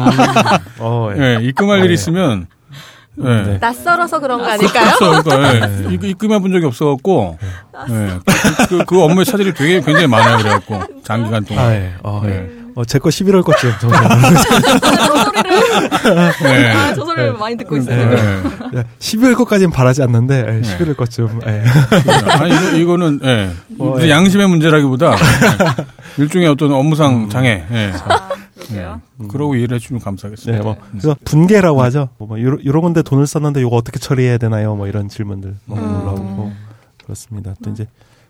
[0.80, 1.18] 어, 예.
[1.18, 1.94] 네, 입금할 어, 일이 예.
[1.94, 2.48] 있으면
[3.14, 3.42] 네.
[3.44, 3.58] 네.
[3.60, 4.96] 낯설어서 그런 거 아닐까요?
[4.98, 5.22] 그렇죠.
[5.22, 5.94] 그러니까 예.
[5.94, 7.38] 입- 입금해 본 적이 없어갖고
[7.90, 8.18] 예.
[8.24, 10.38] 그, 그, 그 업무의 차질이 되게 굉장히 많아요.
[10.38, 11.64] 그래갖고 장기간 동안.
[11.64, 11.92] 아, 예.
[12.02, 12.28] 어, 예.
[12.28, 12.50] 네.
[12.74, 14.02] 어, 제거 11월 것쯤 정말.
[16.42, 16.72] 네.
[16.72, 18.10] 아, 저 소리를 많이 듣고 있어요.
[18.72, 18.84] 네.
[18.98, 20.78] 12월 것까지는 바라지 않는데, 예, 네.
[20.78, 21.40] 11월 것쯤.
[21.46, 21.64] 예.
[22.28, 23.50] 아니 이거, 이거는 예.
[23.78, 23.96] 어.
[24.08, 25.16] 양심의 문제라기보다 예.
[26.22, 27.64] 일종의 어떤 업무상 장애.
[27.70, 27.92] 예.
[28.04, 29.00] 아, 그러게요.
[29.22, 29.26] 예.
[29.28, 30.58] 그러고 이해를 해주면 감사하겠습니다.
[30.58, 32.08] 네, 뭐, 그래서 분개라고 하죠.
[32.18, 34.74] 뭐, 요런, 요런 건데 돈을 썼는데 요거 어떻게 처리해야 되나요?
[34.74, 36.02] 뭐 이런 질문들 너무 음.
[36.02, 36.52] 올라오고.
[37.04, 37.54] 그렇습니다.
[37.62, 37.86] 또 이제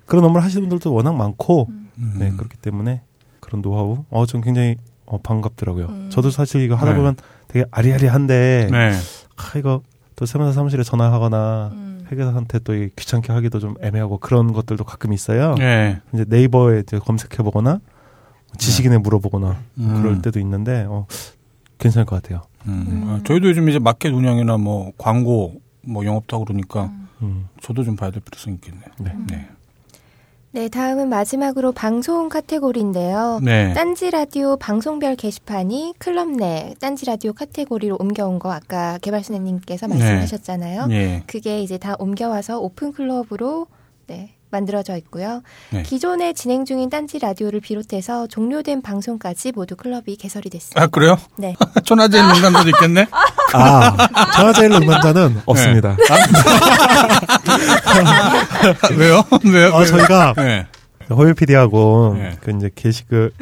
[0.07, 2.15] 그런 업무를 하시는 분들도 워낙 많고, 음.
[2.19, 3.03] 네, 그렇기 때문에
[3.41, 4.77] 그런 노하우, 어, 좀 굉장히
[5.11, 5.87] 어, 반갑더라고요.
[5.87, 6.09] 음.
[6.11, 6.97] 저도 사실 이거 하다 네.
[6.97, 7.17] 보면
[7.51, 8.93] 되게 아리아리한데, 네.
[9.37, 9.83] 아, 이거
[10.15, 12.07] 또 세무사 사무실에 전화하거나 음.
[12.13, 15.55] 회계사한테 또이 귀찮게 하기도 좀 애매하고 그런 것들도 가끔 있어요.
[15.57, 16.01] 네.
[16.15, 17.81] 이제 네이버에 이제 검색해 보거나
[18.57, 19.95] 지식인에 물어보거나 음.
[20.03, 21.07] 그럴 때도 있는데 어,
[21.79, 22.43] 괜찮을 것 같아요.
[22.67, 23.05] 음.
[23.07, 26.93] 아, 저희도 요즘 이제 마켓 운영이나 뭐 광고 뭐 영업도 하고 그러니까
[27.23, 27.49] 음.
[27.61, 28.91] 저도 좀 봐야 될 필요성이 있겠네요.
[28.99, 29.49] 네.
[30.53, 30.63] 네.
[30.63, 33.41] 네, 다음은 마지막으로 방송 카테고리인데요.
[33.43, 33.73] 네.
[33.73, 39.95] 딴지 라디오 방송별 게시판이 클럽 내 딴지 라디오 카테고리로 옮겨온 거 아까 개발순애님께서 네.
[39.95, 40.89] 말씀하셨잖아요.
[40.91, 41.23] 예.
[41.27, 43.69] 그게 이제 다 옮겨와서 오픈 클럽으로
[44.09, 45.43] 네, 만들어져 있고요.
[45.71, 45.83] 네.
[45.83, 50.83] 기존에 진행 중인 딴지 라디오를 비롯해서 종료된 방송까지 모두 클럽이 개설이 됐습니다.
[50.83, 51.17] 아 그래요?
[51.37, 51.55] 네.
[51.85, 53.07] 천하제일 농담도 있겠네.
[53.53, 53.97] 아,
[54.35, 55.97] 천하제일 농담자는 없습니다.
[58.97, 59.25] 왜요?
[59.45, 59.75] 왜요?
[59.75, 60.67] 아, 저희가 네.
[61.11, 62.37] 호일 PD하고 네.
[62.41, 63.33] 그 이제 게시글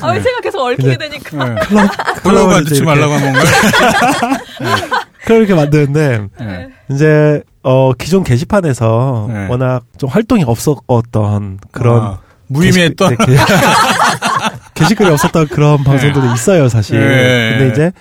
[0.00, 1.44] 아, 왜 계속 얽히게 되니까.
[1.48, 1.60] 네.
[1.66, 1.90] 클럽
[2.22, 3.44] 클럽을 이제 듣지 말라고 한 건가요?
[5.24, 6.68] 클럽 이렇게 만드는데 네.
[6.90, 9.48] 이제 어 기존 게시판에서 네.
[9.48, 13.16] 워낙 좀 활동이 없었던 그런 아, 무의미했던.
[13.16, 13.42] 게시, 네, 게-
[14.74, 17.00] 게시글이 없었던 그런 방송들도 있어요, 사실.
[17.00, 17.58] 네.
[17.58, 17.92] 근데 이제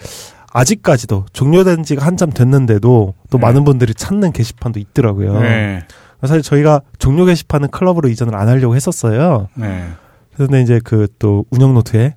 [0.53, 3.41] 아직까지도 종료된 지가 한참 됐는데도 또 네.
[3.41, 5.39] 많은 분들이 찾는 게시판도 있더라고요.
[5.41, 5.81] 네.
[6.21, 9.47] 사실 저희가 종료 게시판은 클럽으로 이전을 안 하려고 했었어요.
[9.55, 9.87] 네.
[10.35, 12.15] 그런데 이제 그 또 운영 노트에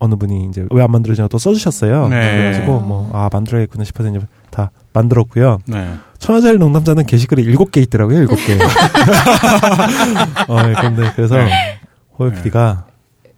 [0.00, 2.08] 어느 분이 이제 왜 안 만들어지냐고 또 써주셨어요.
[2.08, 2.36] 네.
[2.36, 4.18] 그래가지고 뭐 아 만들어야겠구나 싶어서 이제
[4.50, 5.58] 다 만들었고요.
[5.66, 5.88] 네.
[6.30, 8.54] 천하제일 농담자는 게시글이 일곱 개 있더라고요, 일곱 개.
[10.46, 11.36] 어, 예, 근데 그래서
[12.16, 12.36] 호요 네.
[12.36, 12.86] PD가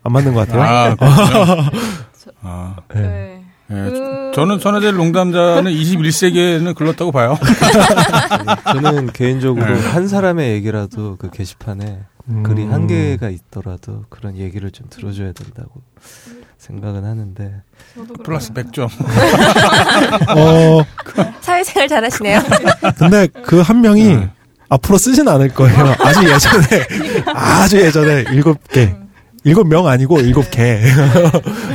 [0.03, 0.63] 안 맞는 것 같아요.
[0.63, 1.71] 아, 그렇군요.
[2.43, 3.01] 아, 예.
[3.01, 3.45] 네.
[3.71, 3.75] 예.
[3.75, 7.39] 그- 저는 천하제일 농담자는 21세기에는 글렀다고 봐요.
[8.73, 9.81] 저는 개인적으로 네.
[9.89, 12.43] 한 사람의 얘기라도 그 게시판에 음.
[12.43, 15.81] 글이 한 개가 있더라도 그런 얘기를 좀 들어줘야 된다고
[16.67, 17.51] 생각은 하는데.
[18.25, 18.89] 플러스 100점.
[20.37, 20.85] 어,
[21.43, 22.41] 사회생활 잘하시네요.
[22.99, 24.31] 근데 그 한 명이 네.
[24.69, 25.95] 앞으로 쓰진 않을 거예요.
[26.01, 26.67] 아주 예전에,
[27.35, 28.95] 아주 예전에 일곱 개.
[29.45, 30.81] 일곱 명 아니고 일곱 개.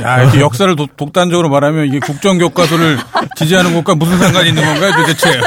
[0.02, 2.96] 야, 이렇게 역사를 도- 독단적으로 말하면 이게 국정교과서를
[3.36, 5.38] 지지하는 것과 무슨 상관이 있는 건가요, 도대체?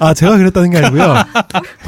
[0.00, 1.14] 아, 제가 그랬다는 게 아니고요.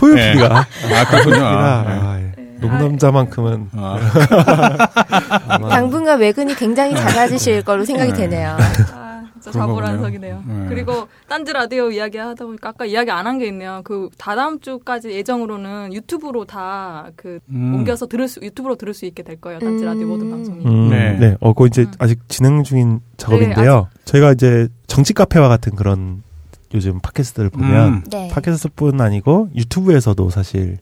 [0.03, 0.33] 호요 네.
[0.35, 0.59] PD가.
[0.95, 1.43] 아, 그렇군요.
[1.43, 2.33] 아, 아, 아, 예.
[2.61, 3.99] 농담자만큼은 아,
[5.71, 8.19] 당분간 외근이 굉장히 작아지실 걸로 생각이 네.
[8.29, 8.57] 되네요.
[8.95, 10.37] 아, 진짜 자불안석이네요.
[10.37, 10.63] 거군요.
[10.65, 10.69] 네.
[10.69, 13.83] 그리고 딴지 라디오 이야기 하다 보니까 아까 이야기 안 한 게 있네요.
[13.85, 17.75] 그 다다음 주까지 예정으로는 유튜브로 다그 음.
[17.77, 19.61] 옮겨서 들을 수 유튜브로 들을 수 있게 될 거예요.
[19.61, 20.09] 딴지 라디오 음.
[20.09, 20.65] 모든 방송이.
[20.67, 21.17] 음, 네.
[21.19, 21.37] 네.
[21.41, 21.93] 어, 그거 이제 음.
[21.99, 23.89] 아직 진행 중인 작업인데요.
[24.05, 26.23] 저희가 이제 정치 카페와 같은 그런
[26.75, 28.03] 요즘 팟캐스트를 보면 음.
[28.11, 28.29] 네.
[28.33, 30.79] 팟캐스트뿐 아니고 유튜브에서도 사실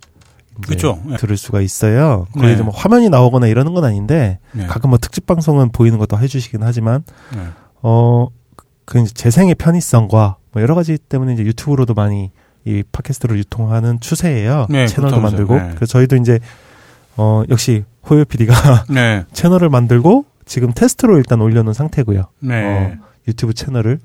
[0.62, 1.00] 그쵸.
[1.04, 1.16] 네.
[1.16, 2.26] 들을 수가 있어요.
[2.32, 2.62] 거기 네.
[2.62, 4.66] 뭐 화면이 나오거나 이러는 건 아닌데 네.
[4.66, 7.04] 가끔 뭐 특집 방송은 보이는 것도 해주시긴 하지만
[7.34, 7.42] 네.
[7.82, 12.30] 어그 이제 재생의 편의성과 뭐 여러 가지 때문에 이제 유튜브로도 많이
[12.64, 14.66] 이 팟캐스트를 유통하는 추세예요.
[14.70, 15.20] 네, 채널도.
[15.20, 15.70] 만들고 네.
[15.76, 16.40] 그래서 저희도 이제
[17.16, 19.24] 어, 역시 호요 PD가 네.
[19.32, 22.24] 채널을 만들고 지금 테스트로 일단 올려놓은 상태고요.
[22.40, 22.64] 네.
[22.64, 23.98] 어, 유튜브 채널을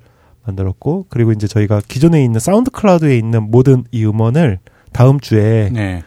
[0.46, 4.60] 만들었고 그리고 이제 저희가 기존에 있는 사운드 클라우드에 있는 모든 이 음원을
[4.92, 6.04] 다음 주에 네.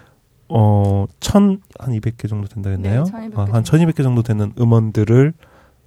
[0.57, 3.03] 어, 천, 한 200개 정도 된다 했나요?
[3.05, 5.33] 네, 1200개 아, 한 1200개 정도 되는 음원들을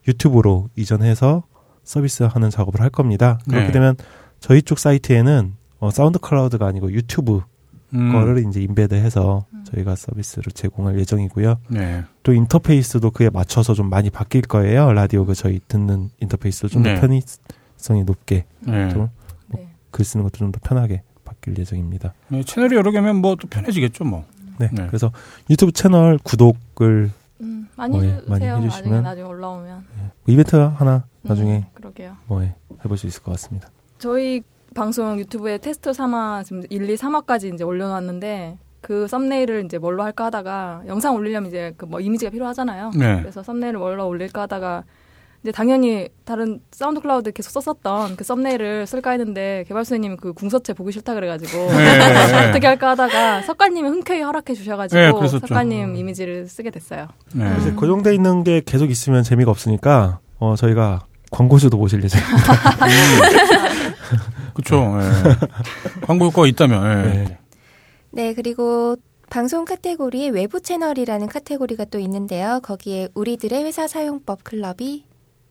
[0.08, 1.44] 유튜브로 이전해서
[1.84, 3.40] 서비스하는 작업을 할 겁니다.
[3.46, 3.72] 그렇게 네.
[3.72, 3.96] 되면
[4.42, 7.42] 저희 쪽 사이트에는 어, 사운드 클라우드가 아니고 유튜브
[7.94, 8.12] 음.
[8.12, 11.60] 거를 이제 인베드해서 저희가 서비스를 제공할 예정이고요.
[11.70, 12.04] 네.
[12.24, 14.92] 또 인터페이스도 그에 맞춰서 좀 많이 바뀔 거예요.
[14.92, 17.00] 라디오 그 저희 듣는 인터페이스도 좀더 네.
[17.00, 18.90] 편의성이 높게 네.
[18.90, 19.10] 좀
[19.48, 19.70] 네.
[19.92, 22.14] 글 쓰는 것도 좀 더 편하게 바뀔 예정입니다.
[22.28, 24.26] 네, 채널이 여러 개면 뭐 또 편해지겠죠, 뭐.
[24.60, 24.70] 네.
[24.72, 24.88] 네.
[24.88, 25.12] 그래서
[25.50, 28.30] 유튜브 채널 구독을 음, 많이 어, 예, 해주세요.
[28.30, 29.04] 많이 해주시면.
[29.04, 29.86] 나중에 올라오면.
[30.28, 32.16] 이벤트 하나 나중에 음, 그러게요.
[32.28, 33.70] 뭐 예, 해볼 수 있을 것 같습니다.
[34.00, 34.42] 저희
[34.76, 40.26] 방송 유튜브에 테스트 3화 지금 1, 2, 3화까지 이제 올려놨는데 그 썸네일을 이제 뭘로 할까
[40.26, 42.92] 하다가 영상 올리려면 이제 그 뭐 이미지가 필요하잖아요.
[42.96, 43.20] 네.
[43.22, 44.84] 그래서 썸네일을 뭘로 올릴까 하다가
[45.44, 50.92] 이제 당연히 다른 사운드 클라우드 계속 썼었던 그 썸네일을 쓸까 했는데 개발소님이 그 궁서체 보기
[50.92, 52.42] 싫다 그래가지고 네.
[52.50, 55.28] 어떻게 할까 하다가 석가님이 흔쾌히 허락해 주셔가지고 네.
[55.28, 57.08] 석가님 이미지를 쓰게 됐어요.
[57.34, 57.56] 네.
[57.60, 62.54] 이제 고정돼 있는 게 계속 있으면 재미가 없으니까 어, 저희가 광고주도 모실 예정입니다.
[64.54, 64.98] 그쵸.
[65.00, 66.06] 예.
[66.06, 67.06] 광고 효과가 있다면.
[67.06, 67.12] 예.
[67.12, 67.38] 네.
[68.12, 68.96] 네, 그리고
[69.30, 72.60] 방송 카테고리에 외부 채널이라는 카테고리가 또 있는데요.
[72.64, 75.04] 거기에 우리들의 회사 사용법 클럽이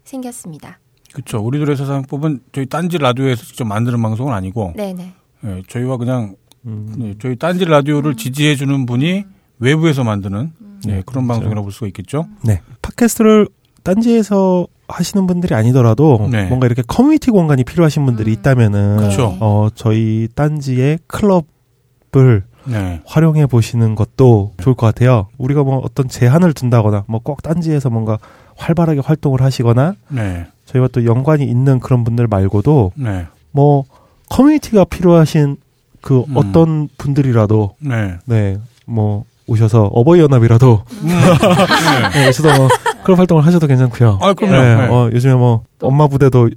[0.07, 0.78] 생겼습니다.
[1.12, 1.38] 그쵸.
[1.38, 5.12] 우리들의 세상법은 저희 딴지 라디오에서 직접 만드는 방송은 아니고, 네네.
[5.44, 6.34] 예, 저희와 그냥
[6.66, 9.24] 음, 네, 저희 딴지 라디오를 지지해 주는 분이
[9.59, 10.52] 외부에서 만드는
[10.84, 11.26] 네, 그런 그렇죠.
[11.28, 12.26] 방송이라고 볼 수가 있겠죠.
[12.44, 12.61] 네.
[12.82, 13.48] 팟캐스트를
[13.82, 16.46] 딴지에서 하시는 분들이 아니더라도 네.
[16.46, 18.32] 뭔가 이렇게 커뮤니티 공간이 필요하신 분들이 음.
[18.34, 19.36] 있다면은 그쵸.
[19.40, 23.00] 어, 저희 딴지의 클럽을 네.
[23.07, 25.28] 활용해 보시는 것도 좋을 것 같아요.
[25.38, 28.18] 우리가 뭐 어떤 제한을 둔다거나 뭐 꼭 딴지에서 뭔가
[28.57, 30.46] 활발하게 활동을 하시거나 네.
[30.66, 33.26] 저희와 또 연관이 있는 그런 분들 말고도 네.
[33.52, 33.84] 뭐
[34.30, 35.57] 커뮤니티가 필요하신
[36.00, 36.36] 그 음.
[36.36, 38.16] 어떤 분들이라도 네.
[38.26, 41.09] 네 뭐 오셔서 어버이 연합이라도 음.
[41.09, 41.14] 네.
[42.14, 42.68] 네, 오셔서 뭐
[43.04, 44.18] 그런 활동을 하셔도 괜찮고요.
[44.20, 44.57] 아, 그럼요.
[44.61, 44.88] 네, 네.
[44.88, 46.50] 어, 요즘에 뭐 엄마 부대도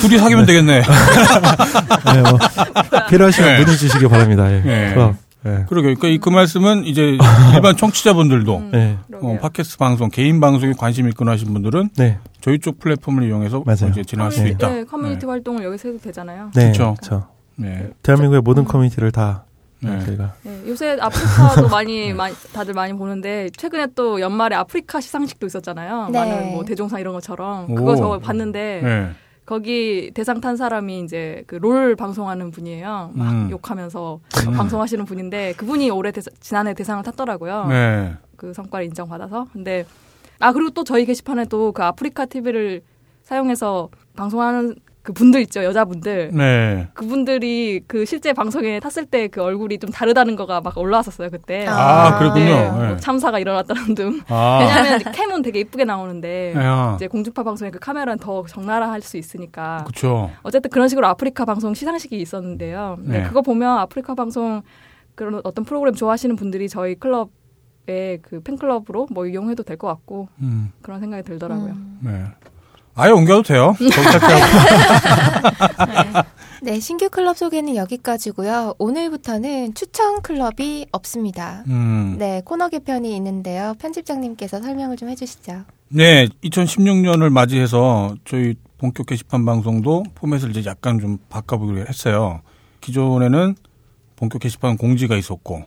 [0.00, 0.82] 둘이 사귀면 되겠네.
[0.82, 2.38] 네, 뭐
[3.08, 3.58] 필요하시면 네.
[3.60, 4.52] 문의 주시기 바랍니다.
[4.52, 4.60] 예.
[4.60, 4.94] 네.
[4.94, 5.14] 클럽.
[5.44, 5.64] 네.
[5.68, 5.94] 그러게.
[5.94, 7.16] 그러니까 이- 그 말씀은 이제
[7.54, 8.98] 일반 청취자분들도 음, 네.
[9.06, 9.30] 그러게요.
[9.30, 12.18] 어, 팟캐스트 방송, 개인 방송에 관심 있거나 하신 분들은 네.
[12.40, 13.90] 저희 쪽 플랫폼을 이용해서 맞아요.
[13.90, 14.68] 이제 진행할 수 있다.
[14.68, 16.50] 네, 커뮤니티 활동을 여기서 해도 되잖아요.
[16.54, 16.68] 네.
[16.72, 16.94] 그쵸.
[17.00, 17.26] 그렇죠.
[17.56, 17.90] 네.
[18.02, 19.44] 대한민국의 모든 커뮤니티를 다
[19.80, 20.04] 네.
[20.04, 26.08] 저희가 네, 요새 아프리카도 많이, 많이 다들 많이 보는데 최근에 또 연말에 아프리카 시상식도 있었잖아요.
[26.10, 26.18] 네.
[26.18, 27.74] 많은 뭐 대종상 이런 것처럼 오.
[27.76, 29.10] 그거 저 봤는데 네.
[29.48, 33.12] 거기 대상 탄 사람이 이제 그 롤 방송하는 분이에요.
[33.14, 33.48] 막 음.
[33.50, 34.52] 욕하면서 음.
[34.52, 37.66] 방송하시는 분인데 그분이 올해 대사- 지난해 대상을 탔더라고요.
[37.68, 38.14] 네.
[38.36, 39.46] 그 성과를 인정받아서.
[39.54, 39.86] 근데
[40.38, 42.82] 아 그리고 또 저희 게시판에 또 그 아프리카 TV를
[43.22, 44.76] 사용해서 방송하는
[45.08, 46.86] 그 분들 있죠 여자분들 네.
[46.92, 51.64] 그분들이 그 실제 방송에 탔을 때 그 얼굴이 좀 다르다는 거가 막 올라왔었어요 그때.
[51.66, 52.44] 아, 그렇군요.
[52.44, 52.88] 네, 네.
[52.88, 54.20] 뭐 참사가 일어났다는 등.
[54.28, 54.58] 아.
[54.60, 56.92] 왜냐하면 캠은 되게 이쁘게 나오는데 야.
[56.96, 59.84] 이제 공중파 방송에 그 카메라는 더 적나라 할 수 있으니까.
[59.86, 60.30] 그쵸.
[60.42, 62.98] 어쨌든 그런 식으로 아프리카 방송 시상식이 있었는데요.
[63.00, 63.24] 네, 네.
[63.28, 64.60] 그거 보면 아프리카 방송
[65.14, 70.70] 그런 어떤 프로그램 좋아하시는 분들이 저희 클럽의 그 팬클럽으로 뭐 이용해도 될 것 같고 음.
[70.82, 71.72] 그런 생각이 들더라고요.
[71.72, 71.98] 음.
[72.02, 72.24] 네.
[72.98, 73.76] 아예 옮겨도 돼요.
[73.78, 74.28] 탈퇴하고.
[76.62, 78.74] 네, 신규 클럽 소개는 여기까지고요.
[78.78, 81.62] 오늘부터는 추천 클럽이 없습니다.
[81.68, 82.16] 음.
[82.18, 83.74] 네, 코너 개편이 있는데요.
[83.78, 85.62] 편집장님께서 설명을 좀 해주시죠.
[85.90, 92.40] 네, 2016년을 맞이해서 저희 본격 게시판 방송도 포맷을 이제 약간 좀 바꿔보기로 했어요.
[92.80, 93.54] 기존에는
[94.16, 95.62] 본격 게시판 공지가 있었고,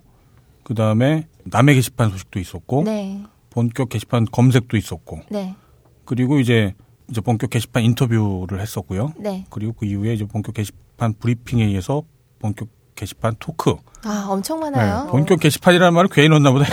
[0.63, 5.55] 그 다음에 남의 게시판 소식도 있었고, 네, 본격 게시판 검색도 있었고, 네,
[6.03, 6.73] 그리고 이제
[7.11, 9.13] 이제 본격 게시판 인터뷰를 했었고요.
[9.17, 9.45] 네.
[9.49, 12.03] 그리고 그 이후에 이제 본격 게시판 브리핑에 의해서
[12.39, 13.75] 본격 게시판 토크.
[14.05, 15.07] 아, 엄청 네, 많아요.
[15.11, 16.65] 본격 게시판이라는 말을 괜히 넣었나 보다.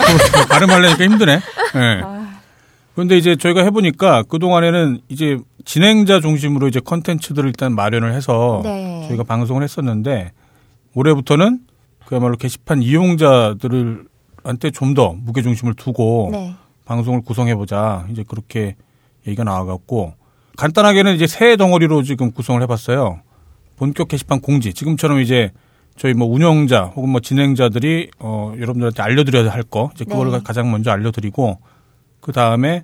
[0.49, 1.35] 발음하려니까 힘드네.
[1.35, 2.01] 네.
[2.03, 2.39] 아,
[2.95, 9.05] 그런데 이제 저희가 해보니까 그동안에는 이제 진행자 중심으로 이제 컨텐츠들을 일단 마련을 해서 네.
[9.09, 10.31] 저희가 방송을 했었는데
[10.95, 11.59] 올해부터는
[12.05, 14.07] 그야말로 게시판 이용자들을
[14.43, 18.75] 한테 좀 더 무게 중심을 두고 네, 방송을 구성해보자 이제 그렇게
[19.27, 20.13] 얘기가 나와갖고
[20.59, 23.21] 간단하게는 이제 세 덩어리로 지금 구성을 해봤어요.
[23.77, 25.51] 본격 게시판 공지 지금처럼 이제
[25.95, 30.39] 저희 뭐 운영자 혹은 뭐 진행자들이 어 여러분들한테 알려드려야 할 거 이제 그거를 네.
[30.43, 31.59] 가장 먼저 알려드리고
[32.19, 32.83] 그 다음에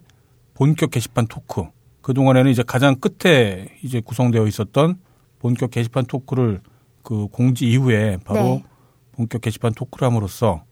[0.54, 1.66] 본격 게시판 토크
[2.02, 4.98] 그 동안에는 이제 가장 끝에 이제 구성되어 있었던
[5.40, 6.62] 본격 게시판 토크를
[7.04, 8.64] 그 공지 이후에 바로 네.
[9.18, 10.64] 본격 게시판 토크를 함으로써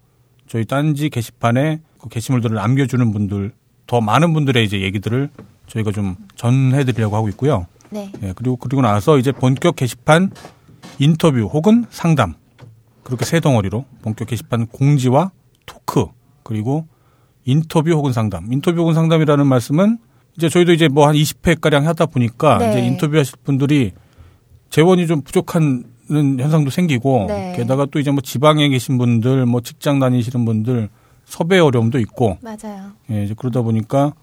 [0.47, 3.51] 저희 딴지 게시판에 그 게시물들을 남겨주는 분들
[3.87, 5.29] 더 많은 분들의 이제 얘기들을
[5.67, 7.65] 저희가 좀 전해드리려고 하고 있고요.
[7.89, 8.11] 네.
[8.23, 10.31] 예, 그리고 그리고 나서 이제 본격 게시판
[10.99, 12.33] 인터뷰 혹은 상담
[13.03, 15.31] 그렇게 세 덩어리로 본격 게시판 공지와
[15.65, 16.05] 토크
[16.43, 16.87] 그리고
[17.45, 18.51] 인터뷰 혹은 상담.
[18.51, 19.97] 인터뷰 혹은 상담이라는 말씀은
[20.37, 22.69] 이제 저희도 이제 뭐 한 20회 가량 하다 보니까 네.
[22.71, 23.91] 이제 인터뷰하실 분들이
[24.69, 27.53] 재원이 좀 부족한 현상도 생기고 네.
[27.55, 30.89] 게다가 또 이제 뭐 지방에 계신 분들 뭐 직장 다니시는 분들
[31.25, 32.91] 섭외 어려움도 있고 맞아요.
[33.11, 34.13] 예, 이제 그러다 보니까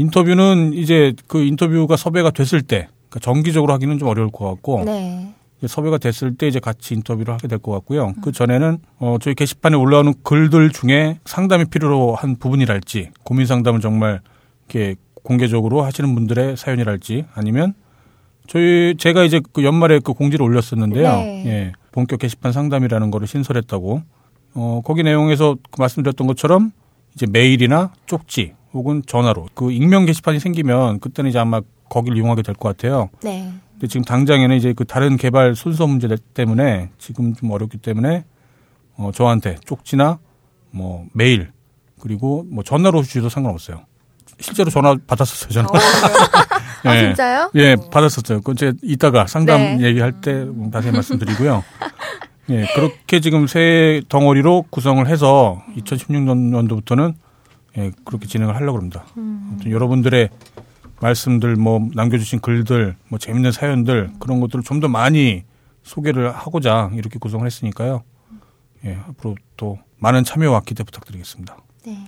[0.00, 5.34] 인터뷰는 이제 그 인터뷰가 섭외가 됐을 때 그러니까 정기적으로 하기는 좀 어려울 것 같고 네.
[5.66, 8.14] 섭외가 됐을 때 이제 같이 인터뷰를 하게 될 것 같고요.
[8.22, 14.20] 그 전에는 어 저희 게시판에 올라오는 글들 중에 상담이 필요로 한 부분이랄지 고민 상담을 정말
[14.68, 17.74] 이렇게 공개적으로 하시는 분들의 사연이랄지 아니면
[18.46, 21.12] 저희 제가 이제 그 연말에 그 공지를 올렸었는데요.
[21.16, 21.44] 네.
[21.46, 21.72] 예.
[21.92, 24.02] 본격 게시판 상담이라는 거를 신설했다고.
[24.54, 26.72] 어 거기 내용에서 그 말씀드렸던 것처럼
[27.14, 32.54] 이제 메일이나 쪽지 혹은 전화로 그 익명 게시판이 생기면 그때는 이제 아마 거기를 이용하게 될
[32.54, 33.10] 것 같아요.
[33.22, 33.52] 네.
[33.72, 38.24] 근데 지금 당장에는 이제 그 다른 개발 순서 문제 때문에 지금 좀 어렵기 때문에
[38.96, 40.18] 어 저한테 쪽지나
[40.70, 41.50] 뭐 메일
[42.00, 43.80] 그리고 뭐 전화로 주셔도 상관없어요.
[44.38, 45.68] 실제로 전화 받았었어요, 저는.
[46.84, 47.00] 아, 예.
[47.00, 47.50] 진짜요?
[47.56, 48.40] 예, 받았었어요.
[48.40, 49.80] 그 제가 이따가 상담 네.
[49.88, 51.62] 얘기할 때 자세히 말씀드리고요.
[52.50, 57.14] 예, 그렇게 지금 새 덩어리로 구성을 해서 2016년도부터는
[57.78, 59.04] 예, 그렇게 진행을 하려고 합니다.
[59.16, 60.28] 아무튼 여러분들의
[61.00, 65.44] 말씀들 뭐 남겨주신 글들 뭐 재밌는 사연들 그런 것들을 좀 더 많이
[65.82, 68.02] 소개를 하고자 이렇게 구성을 했으니까요.
[68.84, 71.56] 예, 앞으로 또 많은 참여와 기대 부탁드리겠습니다.
[71.86, 72.04] 네.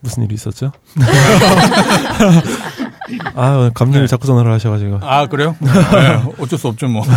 [0.00, 0.72] 무슨 일이 있었죠?
[3.34, 4.98] 아, 감독님 자꾸 전화를 하셔가지고.
[5.02, 5.56] 아 그래요?
[5.60, 5.68] 네,
[6.38, 7.02] 어쩔 수 없죠 뭐.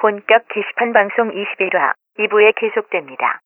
[0.00, 3.40] 본격 게시판 방송 21화 2부에 계속됩니다.